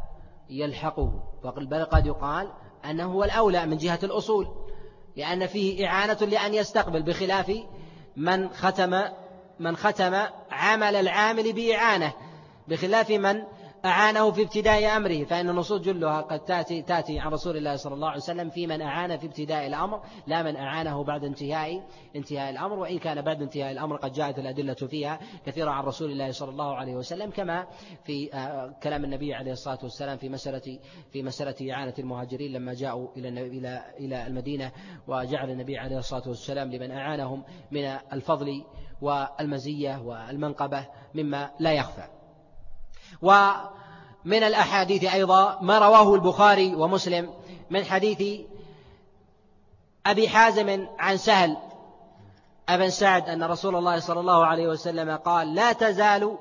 [0.50, 2.52] يلحقه بل قد يقال
[2.84, 4.48] أنه هو الأولى من جهة الأصول
[5.16, 7.52] لأن فيه إعانة لأن يستقبل بخلاف
[8.16, 9.02] من ختم
[9.60, 10.14] من ختم
[10.50, 12.12] عمل العامل بإعانة
[12.68, 13.42] بخلاف من
[13.84, 18.08] أعانه في ابتداء أمره فإن النصوص جلها قد تأتي, تأتي عن رسول الله صلى الله
[18.08, 21.82] عليه وسلم في من أعان في ابتداء الأمر لا من أعانه بعد انتهاء
[22.16, 26.30] انتهاء الأمر وإن كان بعد انتهاء الأمر قد جاءت الأدلة فيها كثيرة عن رسول الله
[26.30, 27.66] صلى الله عليه وسلم كما
[28.04, 30.78] في آه، كلام النبي عليه الصلاة والسلام في مسألة
[31.12, 34.72] في مسألة إعانة المهاجرين لما جاءوا إلى إلى إلى المدينة
[35.08, 38.64] وجعل النبي عليه الصلاة والسلام لمن أعانهم من الفضل
[39.00, 42.21] والمزية والمنقبة مما لا يخفى.
[43.22, 47.30] ومن الأحاديث أيضا ما رواه البخاري ومسلم
[47.70, 48.40] من حديث
[50.06, 51.56] أبي حازم عن سهل
[52.68, 56.36] أبن سعد أن رسول الله صلى الله عليه وسلم قال لا تزال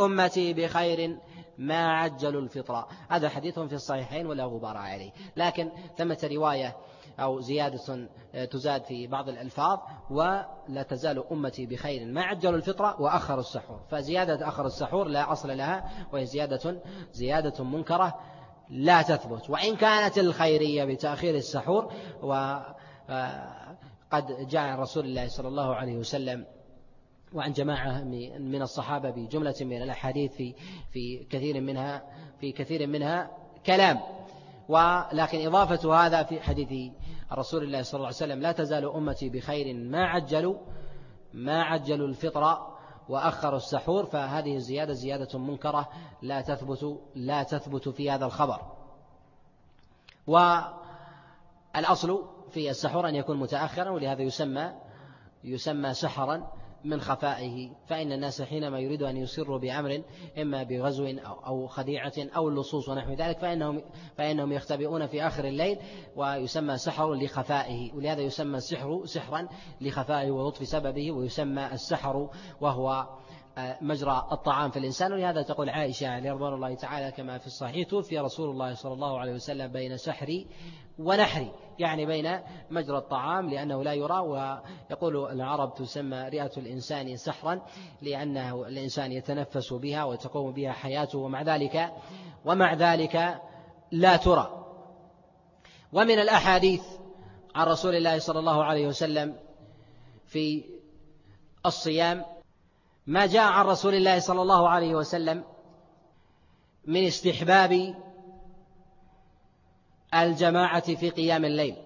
[0.00, 1.16] أمتي بخير
[1.58, 2.88] ما عجلوا الفطرة.
[3.08, 5.10] هذا حديث في الصحيحين ولا غبار عليه.
[5.36, 6.76] لكن ثمة رواية
[7.20, 9.78] أو زيادة آه، تزاد في بعض الألفاظ
[10.10, 12.06] ولا تزال أمتي بخير.
[12.06, 13.80] ما عجلوا الفطرة وأخروا السحور.
[13.90, 18.14] فزيادة أخر السحور لا أصل لها وهي زيادة زيادة منكرة
[18.70, 19.50] لا تثبت.
[19.50, 21.92] وإن كانت الخيرية بتأخير السحور
[22.22, 22.74] وقد
[23.10, 23.66] آه،
[24.48, 26.46] جاء عن رسول الله صلى الله عليه وسلم
[27.34, 28.04] وعن جماعة
[28.38, 30.54] من الصحابة بجملة من الأحاديث في
[30.92, 32.02] في كثير منها
[32.40, 33.30] في كثير منها
[33.66, 34.00] كلام.
[34.68, 36.92] ولكن إضافة هذا في حديث
[37.32, 40.56] رسول الله صلى الله عليه وسلم لا تزال أمتي بخير ما عجلوا
[41.34, 42.74] ما عجلوا الفطر
[43.08, 45.88] وأخروا السحور فهذه الزيادة زيادة منكرة
[46.22, 48.60] لا تثبت لا تثبت في هذا الخبر.
[51.74, 54.72] والأصل في السحور أن يكون متأخرا ولهذا يسمى
[55.44, 56.52] يسمى سحرا.
[56.84, 60.02] من خفائه فإن الناس حينما يريدوا أن يسروا بأمر
[60.38, 61.06] إما بغزو
[61.46, 63.82] أو خديعة أو اللصوص ونحو ذلك فإنهم
[64.16, 65.78] فإنهم يختبئون في آخر الليل
[66.16, 69.48] ويسمى سحر لخفائه ولهذا يسمى السحر سحرا
[69.80, 72.28] لخفائه ولطف سببه ويسمى السحر
[72.60, 73.06] وهو
[73.58, 78.18] مجرى الطعام في الإنسان ولهذا تقول عائشة عليه رضوان الله تعالى كما في الصحيح توفي
[78.18, 80.46] رسول الله صلى الله عليه وسلم بين سحري
[80.98, 82.38] ونحري يعني بين
[82.70, 87.60] مجرى الطعام لأنه لا يرى ويقول العرب تسمى رئة الإنسان سحرا
[88.02, 91.92] لأنه الإنسان يتنفس بها وتقوم بها حياته ومع ذلك
[92.44, 93.40] ومع ذلك
[93.92, 94.64] لا ترى.
[95.92, 96.82] ومن الأحاديث
[97.54, 99.36] عن رسول الله صلى الله عليه وسلم
[100.26, 100.64] في
[101.66, 102.24] الصيام
[103.06, 105.44] ما جاء عن رسول الله صلى الله عليه وسلم
[106.84, 107.94] من استحباب
[110.14, 111.76] الجماعة في قيام الليل.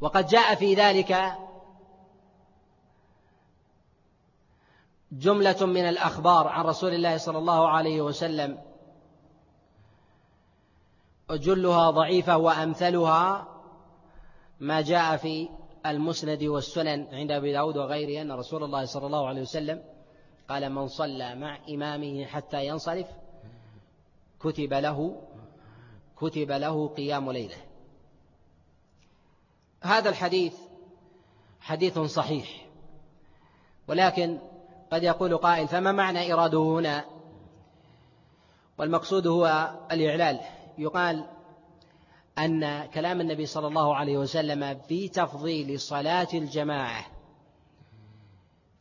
[0.00, 1.38] وقد جاء في ذلك
[5.12, 8.58] جملة من الأخبار عن رسول الله صلى الله عليه وسلم
[11.30, 13.48] جلها ضعيفة وأمثلها
[14.60, 15.48] ما جاء في
[15.90, 19.84] المسند والسنن عند أبي داود وغيره أن رسول الله صلى الله عليه وسلم
[20.48, 23.06] قال من صلى مع إمامه حتى ينصرف
[24.40, 25.22] كتب له
[26.16, 27.56] كتب له قيام ليلة.
[29.82, 30.56] هذا الحديث
[31.60, 32.66] حديث صحيح
[33.88, 34.38] ولكن
[34.90, 37.04] قد يقول قائل فما معنى إراده هنا؟
[38.78, 40.40] والمقصود هو الإعلال.
[40.78, 41.37] يقال
[42.38, 47.06] أن كلام النبي صلى الله عليه وسلم في تفضيل صلاة الجماعة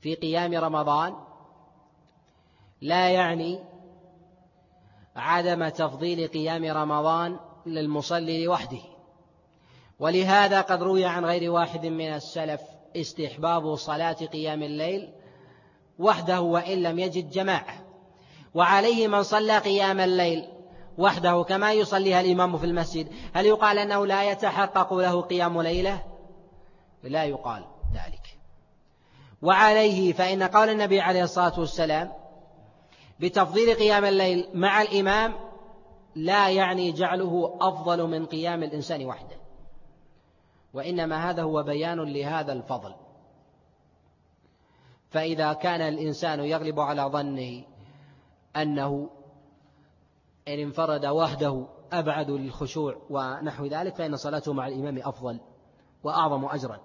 [0.02, 1.16] في قيام رمضان
[2.82, 3.60] لا يعني
[5.16, 8.82] عدم تفضيل قيام رمضان للمصلي لوحده.
[10.00, 12.62] ولهذا قد روي عن غير واحد من السلف
[12.96, 15.14] استحباب صلاة قيام الليل
[16.00, 17.86] وحده وإن لم يجد جماعة.
[18.54, 20.57] وعليه من صلى قيام الليل
[20.98, 23.08] وحده كما يصليها الإمام في المسجد.
[23.34, 26.04] هل يقال أنه لا يتحقق له قيام ليلة؟
[27.04, 28.38] لا يقال ذلك.
[29.42, 32.12] وعليه فإن قول النبي عليه الصلاة والسلام
[33.20, 35.34] بتفضيل قيام الليل مع الإمام
[36.16, 39.38] لا يعني جعله أفضل من قيام الإنسان وحده.
[40.74, 42.96] وإنما هذا هو بيان لهذا الفضل.
[45.10, 47.64] فإذا كان الإنسان يغلب على ظنه
[48.56, 49.10] أنه
[50.48, 55.40] إن انفرد وحده أبعد للخشوع ونحو ذلك فإن صلاته مع الإمام أفضل
[56.04, 56.80] وأعظم أجرا.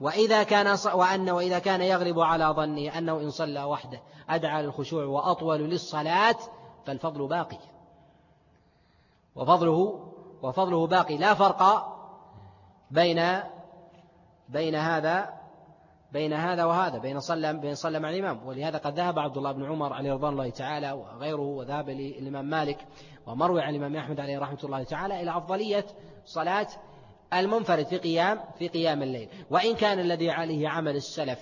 [0.00, 5.60] وإذا كان وأن وإذا كان يغلب على ظنه أنه إن صلى وحده أدعى للخشوع وأطول
[5.60, 6.36] للصلاة
[6.86, 7.58] فالفضل باقي.
[9.36, 10.10] وفضله
[10.42, 11.18] وفضله باقي.
[11.18, 11.92] لا فرق
[12.90, 13.40] بين
[14.48, 15.35] بين هذا
[16.12, 18.46] بين هذا وهذا بين صلى بين صلى مع الإمام.
[18.46, 22.78] ولهذا قد ذهب عبد الله بن عمر عليه رضوان الله تعالى وغيره وذهب للإمام مالك
[23.26, 25.86] ومروي عن الإمام أحمد عليه رحمة الله تعالى إلى أفضلية
[26.24, 26.66] صلاة
[27.32, 29.28] المنفرد في قيام في قيام الليل.
[29.50, 31.40] وإن كان الذي عليه عمل السلف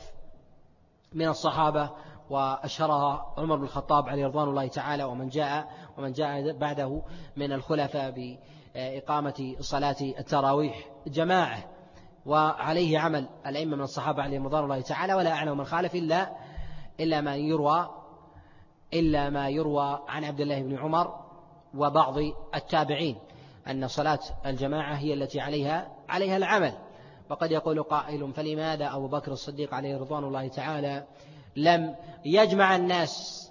[1.12, 1.90] من الصحابة
[2.30, 7.02] وأشهرها عمر بن الخطاب عليه رضوان الله تعالى ومن جاء ومن جاء بعده
[7.36, 8.10] من الخلفاء
[8.74, 11.73] بإقامة صلاة التراويح جماعة.
[12.26, 16.32] وعليه عمل الأئمة من الصحابة عليهم رضوان الله تعالى ولا أعلم من خالف إلا
[17.00, 17.90] إلا ما يروى
[18.94, 21.20] إلا ما يروى عن عبد الله بن عمر
[21.74, 22.14] وبعض
[22.54, 23.16] التابعين
[23.70, 26.72] أن صلاة الجماعة هي التي عليها عليها العمل.
[27.30, 31.04] وقد يقول قائل فلماذا أبو بكر الصديق عليه رضوان الله تعالى
[31.56, 31.94] لم
[32.24, 33.44] يجمع الناس؟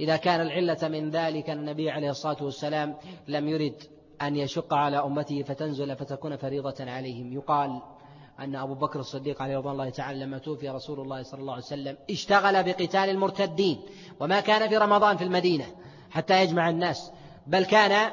[0.00, 2.96] إذا كان العلة من ذلك النبي عليه الصلاة والسلام
[3.28, 3.82] لم يرد
[4.22, 7.32] أن يشق على أمته فتنزل فتكون فريضة عليهم.
[7.32, 7.82] يقال
[8.40, 11.64] أن أبو بكر الصديق عليه رضوان الله تعالى لما توفي رسول الله صلى الله عليه
[11.64, 13.82] وسلم اشتغل بقتال المرتدين
[14.20, 15.66] وما كان في رمضان في المدينة
[16.10, 17.12] حتى يجمع الناس
[17.46, 18.12] بل كان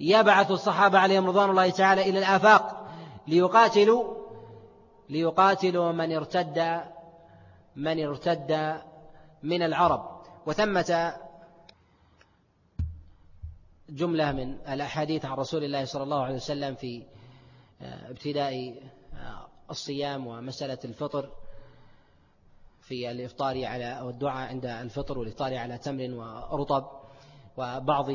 [0.00, 2.88] يبعث الصحابة عليهم رضوان الله تعالى إلى الآفاق
[3.28, 4.14] ليقاتلوا
[5.08, 6.80] ليقاتلوا من ارتد
[7.76, 8.80] من ارتد
[9.42, 10.20] من العرب.
[10.46, 11.14] وثمة
[13.88, 17.02] جملة من الأحاديث عن رسول الله صلى الله عليه وسلم في
[17.82, 18.74] ابتداء
[19.70, 21.30] الصيام ومسألة الفطر
[22.80, 26.14] في الإفطار على أو الدعاء عند الفطر والإفطار على تمر
[26.52, 26.86] ورطب
[27.56, 28.06] وبعض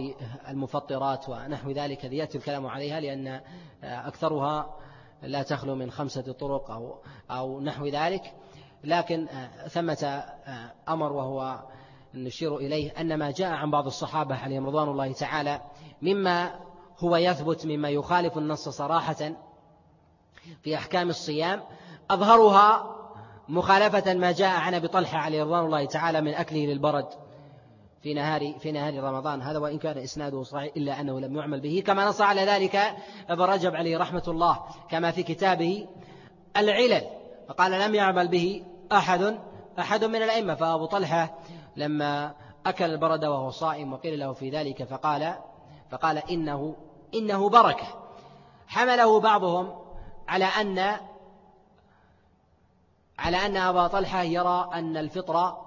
[0.47, 3.41] المفطرات ونحو ذلك يأتي الكلام عليها لأن
[3.83, 4.77] أكثرها
[5.23, 6.97] لا تخلو من خمسة طرق أو
[7.31, 8.33] أو نحو ذلك.
[8.83, 9.27] لكن
[9.67, 10.23] ثمة
[10.89, 11.63] أمر وهو
[12.13, 15.61] نشير إليه أن ما جاء عن بعض الصحابة عليهم رضوان الله تعالى
[16.01, 16.59] مما
[16.99, 19.35] هو يثبت مما يخالف النص صراحة
[20.63, 21.63] في أحكام الصيام
[22.11, 22.95] أظهرها
[23.49, 27.07] مخالفة ما جاء عن أبي طلحة عليه رضوان الله تعالى من أكله للبرد
[28.05, 29.41] في نهار في نهار رمضان.
[29.41, 31.83] هذا وإن كان إسناده صحيح إلا أنه لم يعمل به.
[31.85, 32.75] كما نص على ذلك
[33.29, 35.87] ابن رجب عليه رحمة الله كما في كتابه
[36.57, 37.01] العلل.
[37.47, 39.39] فقال لم يعمل به أحد
[39.79, 40.55] أحد من الأئمة.
[40.55, 41.39] فأبو طلحة
[41.75, 42.33] لما
[42.65, 45.33] أكل البرد وهو صائم وقيل له في ذلك فقال
[45.91, 46.75] فقال إنه
[47.15, 47.87] إنه بركة.
[48.67, 49.84] حمله بعضهم
[50.27, 50.97] على أن
[53.19, 55.57] على أن أبا طلحة يرى أن الفطر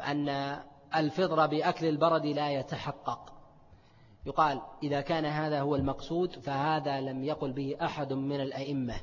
[0.00, 0.58] أن
[0.96, 3.32] الفطر بأكل البرد لا يتحقق.
[4.26, 8.94] يقال إذا كان هذا هو المقصود فهذا لم يقل به أحد من الأئمة.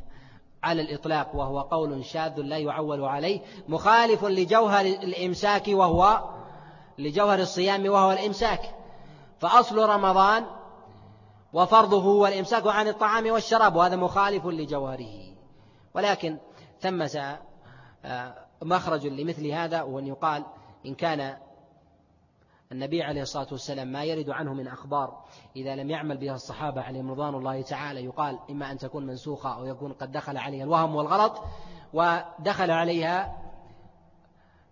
[0.64, 6.30] على الإطلاق وهو قول شاذ لا يعول عليه مخالف لجوهر الإمساك وهو
[6.98, 8.76] لجوهر الصيام وهو الإمساك.
[9.40, 10.46] فأصل رمضان
[11.54, 15.36] وفرضه هو الإمساك عن الطعام والشراب وهذا مخالف لجوهره
[15.94, 16.38] ولكن
[16.80, 17.40] ثمة
[18.06, 20.46] آه، مخرج لمثل هذا وأن يقال
[20.86, 21.38] إن كان
[22.72, 25.26] النبي عليه الصلاة والسلام ما يرد عنه من أخبار
[25.56, 29.66] إذا لم يعمل بها الصحابة عليهم رضوان الله تعالى يقال إما أن تكون منسوخة أو
[29.66, 31.44] يكون قد دخل عليها الوهم والغلط
[31.94, 33.38] ودخل عليها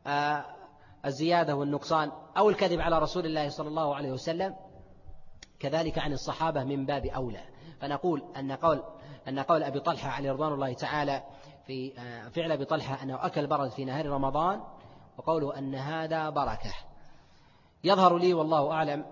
[0.07, 0.45] آه،
[1.05, 4.55] الزيادة والنقصان أو الكذب على رسول الله صلى الله عليه وسلم.
[5.59, 7.43] كذلك عن الصحابة من باب أولى.
[7.81, 8.83] فنقول أن قول
[9.27, 11.23] أن قول أبي طلحة عليه رضوان الله تعالى
[11.67, 14.61] في آه، فعل أبي طلحة أنه أكل برد في نهار رمضان
[15.17, 16.73] وقوله أن هذا بركة.
[17.83, 19.05] يظهر لي والله أعلم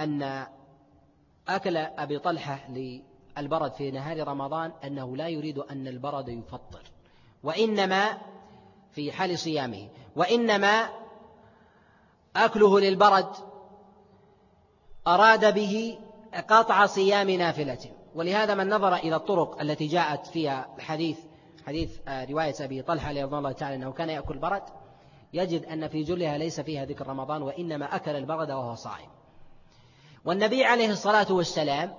[0.00, 0.46] أن
[1.48, 6.82] أكل أبي طلحة للبرد في نهار رمضان أنه لا يريد أن البرد يفطر
[7.42, 8.18] وإنما
[8.92, 10.88] في حال صيامه وإنما
[12.36, 13.28] أكله للبرد
[15.08, 15.98] أراد به
[16.48, 17.78] قطع صيام نافلة.
[18.14, 21.18] ولهذا من نظر إلى الطرق التي جاءت فيها الحديث
[21.66, 24.62] حديث آه، رواية أبي طلحة رضي الله تعالى أنه كان يأكل برد.
[25.32, 29.08] يجد أن في جلها ليس فيها ذكر رمضان وإنما أكل البرد وهو صائم.
[30.24, 31.94] والنبي عليه الصلاة والسلام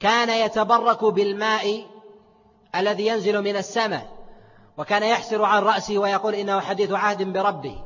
[0.00, 1.86] كان يتبرك بالماء
[2.74, 4.16] الذي ينزل من السماء
[4.78, 7.82] وكان يحسر عن رأسه ويقول إنه حديث عهد بربه.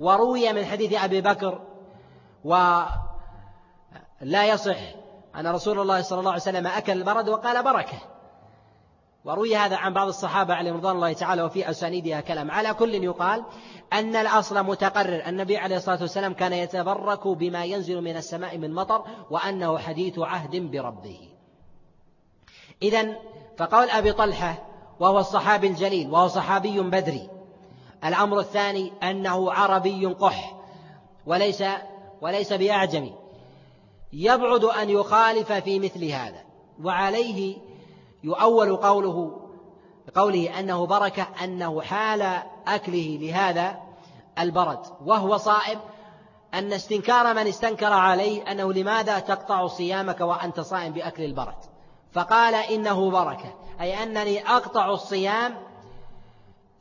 [0.00, 1.60] وروي من حديث أبي بكر
[4.22, 4.78] ولا يصح
[5.36, 7.98] أن رسول الله صلى الله عليه وسلم أكل البرد وقال بركة.
[9.24, 12.50] وروي هذا عن بعض الصحابة عليهم رضوان الله تعالى وفي أسانيدها كلام.
[12.50, 13.44] على كل يقال
[13.92, 15.22] أن الأصل متقرر.
[15.26, 20.56] النبي عليه الصلاة والسلام كان يتبرك بما ينزل من السماء من مطر وأنه حديث عهد
[20.56, 21.28] بربه.
[22.82, 23.16] إذا
[23.58, 24.66] فقول أبي طلحة
[25.00, 27.30] وهو الصحابي الجليل وهو صحابي بدري.
[28.04, 30.56] الأمر الثاني أنه عربي قح
[31.26, 31.64] وليس
[32.20, 33.25] وليس بأعجمي.
[34.12, 36.42] يبعد أن يخالف في مثل هذا.
[36.84, 37.56] وعليه
[38.24, 39.40] يؤول قوله
[40.14, 43.76] قوله أنه بركة أنه حال أكله لهذا
[44.38, 44.80] البرد.
[45.04, 45.80] وهو صائم
[46.54, 51.58] أن استنكار من استنكر عليه أنه لماذا تقطع صيامك وأنت صائم بأكل البرد؟
[52.12, 55.54] فقال إنه بركة أي أنني أقطع الصيام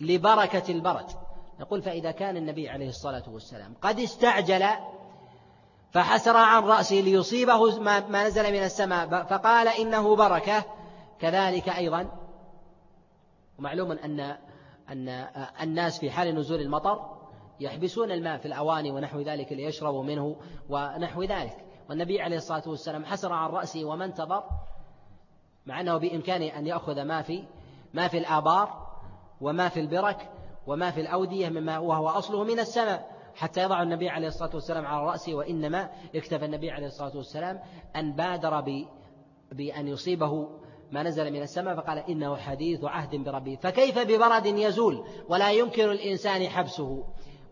[0.02, 1.26] لبركة البرد.
[1.60, 4.66] نقول فإذا كان النبي عليه الصلاة والسلام قد استعجل
[5.96, 9.24] فحسر عن رأسه ليصيبه ما نزل من السماء.
[9.24, 10.64] فقال إنه بركة.
[11.20, 12.08] كذلك أيضا.
[13.60, 14.38] ومعلوم أن
[14.90, 15.28] أن
[15.62, 17.18] الناس في حال نزول المطر
[17.60, 20.36] يحبسون الماء في الأواني ونحو ذلك ليشربوا منه
[20.70, 21.58] ونحو ذلك.
[21.90, 24.44] والنبي عليه الصلاة والسلام حسر عن رأسه وما انتظر
[25.66, 27.44] مع أنه بإمكانه أن يأخذ ما في
[27.94, 28.88] ما في الآبار
[29.42, 30.30] وما في البرك
[30.68, 33.15] وما في الأودية مما وهو أصله من السماء.
[33.36, 37.60] حتى يضع النبي عليه الصلاة والسلام على رأسه وإنما اكتفى النبي عليه الصلاة والسلام
[37.96, 38.62] أن بادر
[39.52, 40.50] بأن يصيبه
[40.92, 46.50] ما نزل من السماء فقال إنه حديث عهد بربه فكيف ببرد يزول ولا يمكن الإنسان
[46.50, 47.04] حبسه؟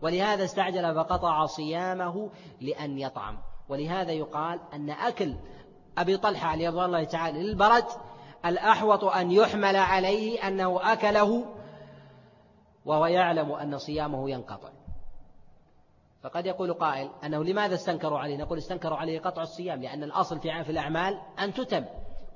[0.02, 2.30] ولهذا استعجل فقطع صيامه
[2.60, 3.38] لأن يطعم.
[3.68, 5.34] ولهذا يقال أن أكل
[5.98, 7.84] أبي طلحة عليه رضوان الله تعالى للبرد
[8.46, 11.44] الأحوط أن يحمل عليه أنه أكله
[12.84, 14.68] وهو يعلم أن صيامه ينقطع.
[16.24, 20.70] فقد يقول قائل أنه لماذا استنكروا عليه؟ نقول استنكروا عليه قطع الصيام لأن الأصل في
[20.70, 21.84] الأعمال أن تتم.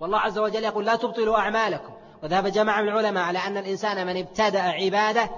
[0.01, 1.93] والله عز وجل يقول لا تبطلوا أعمالكم.
[2.23, 5.31] وذهب جماعة من العلماء على أن الإنسان من ابتدأ عبادة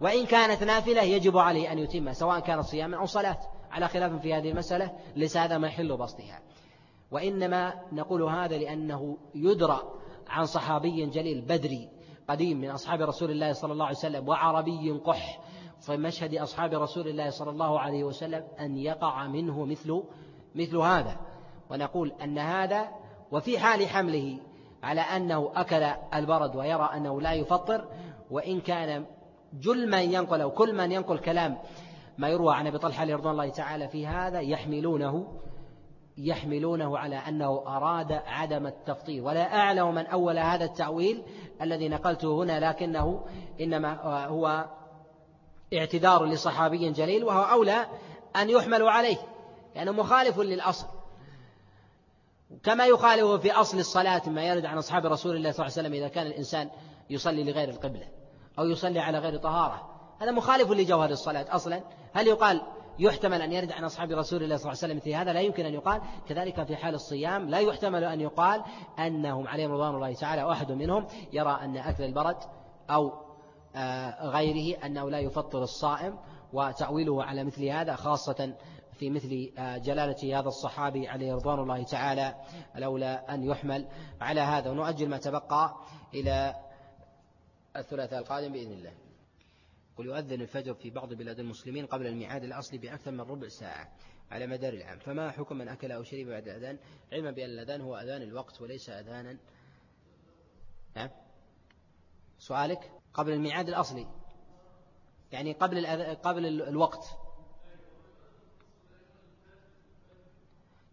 [0.00, 3.38] وإن كانت نافلة يجب عليه أن يتمها سواء كانت صياما أو صلاة.
[3.70, 6.40] على خلاف في هذه المسألة ليس هذا محل بسطها
[7.10, 9.80] وإنما نقول هذا لأنه يدرى
[10.28, 11.88] عن صحابي جليل بدري
[12.28, 15.40] قديم من أصحاب رسول الله صلى الله عليه وسلم وعربي قح.
[15.40, 15.53] في
[15.90, 20.02] مشهد أصحاب رسول الله صلى الله عليه وسلم أن يقع منه مثل
[20.54, 21.16] مثل هذا.
[21.70, 22.88] ونقول أن هذا
[23.32, 24.38] وفي حال حمله
[24.82, 25.82] على أنه أكل
[26.14, 27.88] البرد ويرى أنه لا يفطر
[28.30, 29.04] وإن كان
[29.52, 31.58] جل من ينقل أو كل من ينقل كلام
[32.18, 35.40] ما يروى عن أبي طلحة رضي الله تعالى في هذا يحملونه
[36.18, 39.24] يحملونه على أنه أراد عدم التفطير.
[39.24, 41.22] ولا أعلم من أول هذا التأويل
[41.62, 43.24] الذي نقلته هنا لكنه
[43.60, 44.66] إنما هو
[45.74, 47.86] اعتذار لصحابي جليل وهو أولى
[48.36, 49.16] أن يحمل عليه
[49.74, 50.86] لأنه مخالف للأصل.
[52.62, 55.92] كما يخالف في أصل الصلاة ما يرد عن أصحاب رسول الله صلى الله عليه وسلم
[55.92, 56.70] إذا كان الإنسان
[57.10, 58.08] يصلي لغير القبلة
[58.58, 59.90] أو يصلي على غير طهارة.
[60.20, 61.80] هذا مخالف لجوهر الصلاة أصلا.
[62.12, 62.62] هل يقال
[62.98, 65.66] يحتمل أن يرد عن أصحاب رسول الله صلى الله عليه وسلم مثل هذا؟ لا يمكن
[65.66, 66.00] أن يقال.
[66.28, 68.62] كذلك في حال الصيام لا يحتمل أن يقال
[68.98, 72.36] أنهم عليهم رضوان الله تعالى وأحد منهم يرى أن أكل البرد
[72.90, 73.23] أو
[74.20, 76.18] غيره أنه لا يفطر الصائم
[76.52, 78.54] وتأويله على مثل هذا خاصة
[78.92, 82.34] في مثل آه، جلالة هذا الصحابي عليه رضوان الله تعالى
[82.76, 83.88] لولا أن يحمل.
[84.20, 85.76] على هذا ونؤجل ما تبقى
[86.14, 86.54] إلى
[87.76, 88.92] الثلاثاء القادم بإذن الله.
[89.96, 93.92] قل يؤذن الفجر في بعض بلاد المسلمين قبل الميعاد الأصلي بأكثر من ربع ساعة
[94.30, 94.98] على مدار العام.
[94.98, 96.78] فما حكم من أكل أو شرب بعد الأذان؟
[97.12, 99.38] علما بأن الأذان هو أذان الوقت وليس أذانا.
[100.96, 101.10] نعم
[102.38, 104.06] سؤالك؟ قبل الميعاد الأصلي.
[105.32, 105.86] يعني قبل
[106.22, 107.06] قبل الوقت.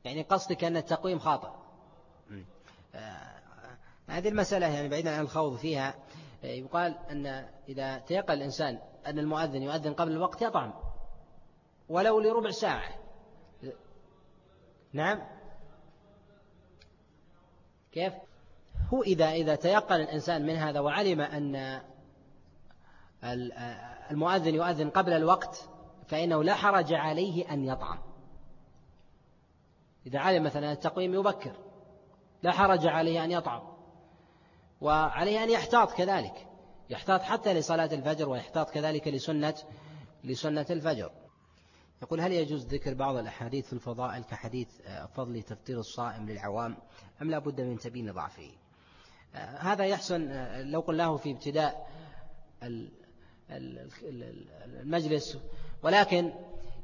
[0.03, 1.49] يعني قصدك أن التقويم خاطئ.
[2.95, 3.41] آه،
[4.07, 5.95] هذه المسألة يعني بعيدا عن الخوض فيها
[6.43, 10.73] آه، يقال أن إذا تيقن الإنسان أن المؤذن يؤذن قبل الوقت يطعم
[11.89, 12.89] ولو لربع ساعة.
[14.93, 15.27] نعم؟
[17.91, 18.13] كيف؟
[18.93, 21.81] هو إذا إذا تيقن الإنسان من هذا وعلم أن
[24.11, 25.69] المؤذن يؤذن قبل الوقت
[26.07, 27.99] فإنه لا حرج عليه أن يطعم
[30.05, 31.55] إذا علم مثلا التقويم يبكر
[32.43, 33.61] لا حرج عليه أن يطعم
[34.81, 36.47] وعليه أن يحتاط كذلك
[36.89, 39.55] يحتاط حتى لصلاة الفجر ويحتاط كذلك لسنة
[40.23, 41.11] لسنة الفجر.
[42.01, 44.67] يقول هل يجوز ذكر بعض الأحاديث في الفضائل كحديث
[45.15, 46.77] فضل تفطير الصائم للعوام
[47.21, 48.51] أم لا بد من تبين ضعفه؟
[49.59, 50.31] هذا يحسن
[50.71, 51.87] لو قلناه في ابتداء
[53.51, 55.37] المجلس.
[55.83, 56.33] ولكن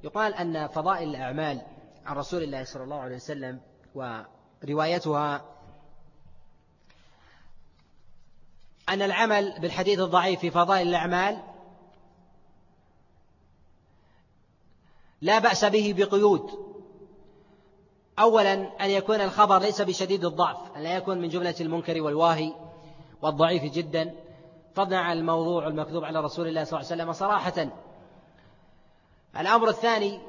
[0.03, 1.61] يقال أن فضائل الأعمال
[2.05, 3.59] عن رسول الله صلى الله عليه وسلم
[3.95, 5.45] وروايتها
[8.89, 11.37] أن العمل بالحديث الضعيف في فضائل الأعمال
[15.21, 16.67] لا بأس به بقيود.
[18.19, 18.53] أولا
[18.85, 22.53] أن يكون الخبر ليس بشديد الضعف أن لا يكون من جملة المنكر والواهي
[23.21, 24.26] والضعيف جدا.
[24.79, 27.67] عن الموضوع المكذوب على رسول الله صلى الله عليه وسلم صراحة.
[29.39, 30.21] الأمر الثاني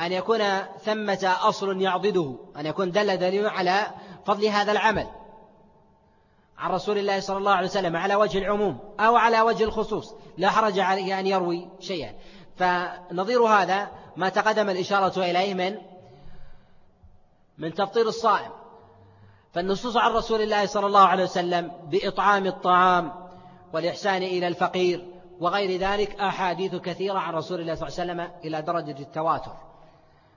[0.00, 0.38] أن يكون
[0.78, 3.86] ثمة أصل يعضده أن يكون دل دليل على
[4.26, 5.06] فضل هذا العمل
[6.58, 10.14] عن رسول الله صلى الله عليه وسلم على وجه العموم أو على وجه الخصوص.
[10.38, 12.14] لا حرج عليه أن يروي شيئا.
[12.56, 15.78] فنظير هذا ما تقدم الإشارة إليه من
[17.58, 18.50] من تفطير الصائم.
[19.54, 23.12] فالنصوص عن رسول الله صلى الله عليه وسلم بإطعام الطعام
[23.72, 25.06] والإحسان إلى الفقير
[25.40, 29.52] وغير ذلك أحاديث كثيرة عن رسول الله صلى الله عليه وسلم إلى درجة التواتر.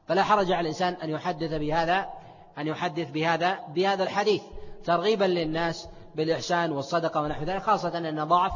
[0.08, 2.10] فلا حرج على الإنسان أن يحدث بهذا
[2.58, 4.42] أن يحدث بهذا بهذا الحديث
[4.84, 8.52] ترغيبا للناس بالإحسان والصدقة ونحو ذلك خاصة أن ضعف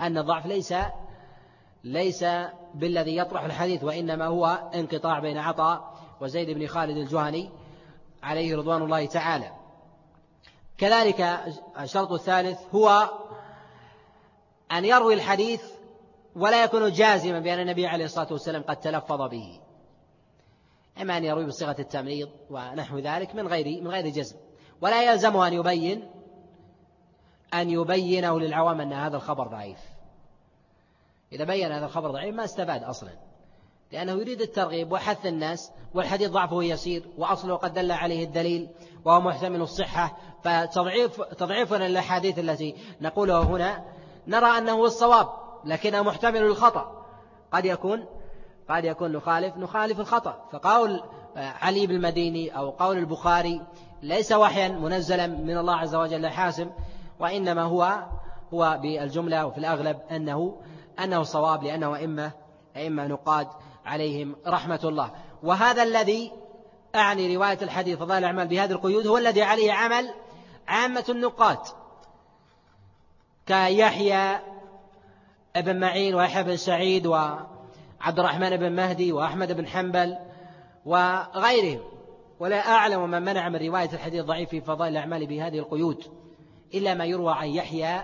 [0.00, 0.74] أن الضعف ليس
[1.84, 2.24] ليس
[2.74, 7.50] بالذي يطرح الحديث وإنما هو انقطاع بين عطاء وزيد بن خالد الجهني
[8.22, 9.63] عليه رضوان الله تعالى.
[10.78, 11.20] كذلك
[11.80, 13.10] الشرط الثالث هو
[14.72, 15.62] أن يروي الحديث
[16.36, 19.60] ولا يكون جازما بأن النبي عليه الصلاة والسلام قد تلفظ به.
[21.00, 24.36] إما أن يروي بصيغة التمريض ونحو ذلك من غير من غير جزم.
[24.80, 26.10] ولا يلزمه أن يبين
[27.54, 29.78] أن يبينه للعوام أن هذا الخبر ضعيف.
[31.32, 33.23] إذا بين هذا الخبر ضعيف ما استفاد أصلا.
[33.94, 38.68] لأنه يريد الترغيب وحث الناس والحديث ضعفه يسير وأصله قد دل عليه الدليل
[39.04, 43.84] وهو محتمل الصحة فتضعيف تضعيفنا للأحاديث التي نقولها هنا
[44.26, 45.28] نرى أنه الصواب
[45.64, 47.06] لكنه محتمل للخطأ
[47.52, 48.04] قد يكون
[48.70, 51.02] قد يكون نخالف نخالف الخطأ فقول
[51.36, 53.62] علي بن المديني أو قول البخاري
[54.02, 56.70] ليس وحيا منزلا من الله عز وجل حاسم
[57.20, 58.04] وإنما هو
[58.54, 60.56] هو بالجملة وفي الأغلب أنه
[61.04, 62.32] أنه صواب لأنه أئمة
[62.76, 63.48] أئمة نقاد
[63.84, 65.10] عليهم رحمة الله.
[65.42, 66.32] وهذا الذي
[66.94, 70.14] أعني رواية الحديث فضائل الأعمال بهذه القيود هو الذي عليه عمل
[70.68, 71.58] عامة النقاد
[73.46, 74.38] كيحيى
[75.56, 80.16] ابن معين ويحيى بن سعيد وعبد الرحمن بن مهدي وأحمد بن حنبل
[80.86, 81.80] وغيرهم.
[82.40, 86.04] ولا أعلم من منع من رواية الحديث الضعيف في فضائل الأعمال بهذه القيود
[86.74, 88.02] إلا ما يروى عن يحيى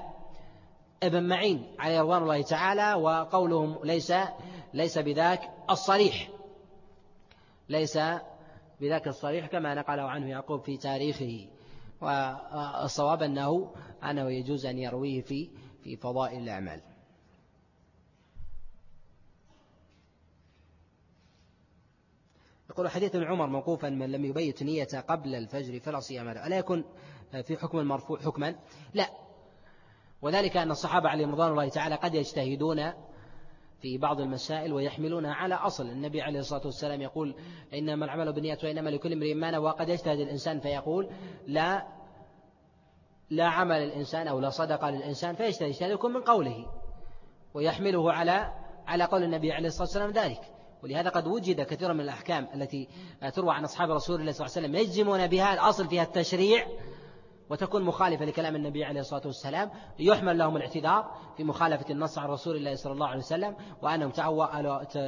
[1.03, 4.12] ابن معين عليه رضوان الله تعالى وقولهم ليس
[4.74, 5.40] ليس بذاك
[5.70, 6.30] الصريح.
[7.68, 7.98] ليس
[8.80, 11.48] بذاك الصريح كما نقله عنه يعقوب في تاريخه.
[12.00, 15.50] والصواب أنه أنه يجوز أن يرويه في
[15.84, 16.80] في فضائل الأعمال.
[22.70, 26.46] يقول حديث عمر موقوفا من لم يبيت نية قبل الفجر فلا صيام له.
[26.46, 26.84] ألا يكون
[27.42, 28.54] في حكم المرفوع حكما؟
[28.94, 29.10] لا.
[30.22, 32.92] وذلك أن الصحابة عليهم رضوان الله تعالى قد يجتهدون
[33.83, 35.87] في بعض المسائل ويحملونها على أصل.
[35.87, 37.35] النبي عليه الصلاة والسلام يقول
[37.74, 39.64] إنما العمل بالنيات وإنما لكل امرئ ما نوى.
[39.64, 41.11] وقد يجتهد الإنسان فيقول
[41.47, 41.87] لا
[43.31, 45.68] لا عمل الإنسان أو لا صدقة للإنسان فيجتهد.
[45.68, 46.66] يجتهد يكون من قوله
[47.55, 48.53] ويحمله على
[48.87, 50.41] على قول النبي عليه الصلاة والسلام ذلك.
[50.83, 52.89] ولهذا قد وجد كثير من الأحكام التي
[53.35, 56.66] تروى عن أصحاب رسول الله صلى الله عليه وسلم يجزمون بها الأصل فيها التشريع
[57.51, 62.57] وتكون مخالفة لكلام النبي عليه الصلاة والسلام يحمل لهم الاعتذار في مخالفة النص عن رسول
[62.57, 64.11] الله صلى الله عليه وسلم وأنهم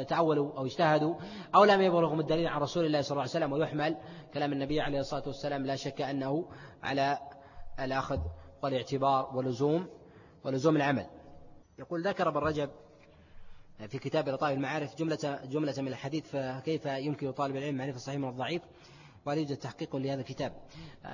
[0.08, 1.14] تعولوا أو اجتهدوا
[1.54, 3.96] أو لم يبلغهم الدليل عن رسول الله صلى الله عليه وسلم ويحمل
[4.34, 6.48] كلام النبي عليه الصلاة والسلام لا شك أنه
[6.82, 7.18] على
[7.80, 8.18] الأخذ
[8.62, 9.86] والاعتبار ولزوم
[10.44, 11.06] ولزوم العمل.
[11.78, 12.70] يقول ذكر ابن رجب
[13.88, 18.28] في كتاب لطائف المعارف جملة جملة من الحديث فكيف يمكن طالب العلم معرفة الصحيح من
[18.28, 18.62] الضعيف؟
[19.26, 20.52] ولا يوجد تحقيق لهذا الكتاب.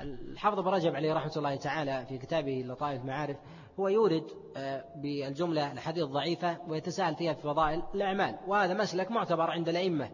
[0.02, 3.36] الحافظ ابن رجب عليه رحمة الله تعالى في كتابه لطائف المعارف
[3.80, 4.24] هو يورد
[4.56, 10.10] آه، بالجملة الحديث الضعيفة ويتساءل فيها في فضائل الأعمال وهذا مسلك معتبر عند الأئمة.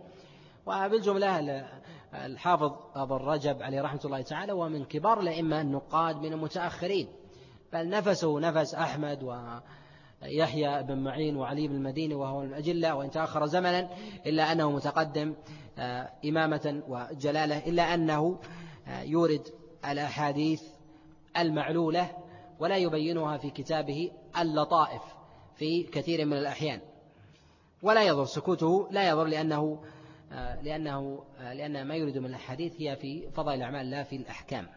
[0.67, 1.67] وبالجملة
[2.15, 7.09] الحافظ أبو الرجب عليه رحمة الله تعالى ومن كبار الأئمة النقاد من المتأخرين.
[7.73, 9.35] بل نفسه نفس أحمد و
[10.25, 13.91] يحيى بن معين وعلي بن المديني وهو من الأجلة وإن تأخر زمنا
[14.27, 15.35] إلا أنه متقدم
[15.79, 18.41] آه، إمامة وجلالة إلا أنه
[18.89, 19.49] آه، يورد
[19.91, 20.63] الأحاديث
[21.37, 22.11] المعلولة
[22.59, 25.03] ولا يبينها في كتابه اللطائف
[25.57, 26.81] في كثير من الأحيان.
[27.83, 29.83] ولا يضر سكوته لا يضر لأنه
[30.33, 34.69] آه، لأنه لأن ما يريد من الأحاديث هي في فضائل الأعمال لا في الأحكام.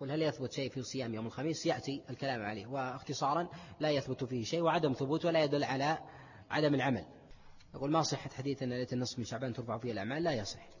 [0.00, 3.48] يقول هل يثبت شيء في صيام يوم الخميس؟ يأتي الكلام عليه واختصارا
[3.80, 5.98] لا يثبت فيه شيء وعدم ثبوت ولا يدل على
[6.50, 7.04] عدم العمل.
[7.74, 10.79] يقول ما صحة حديث أن ليلة النصف من شعبان ترفع فيه الأعمال؟ لا يصح.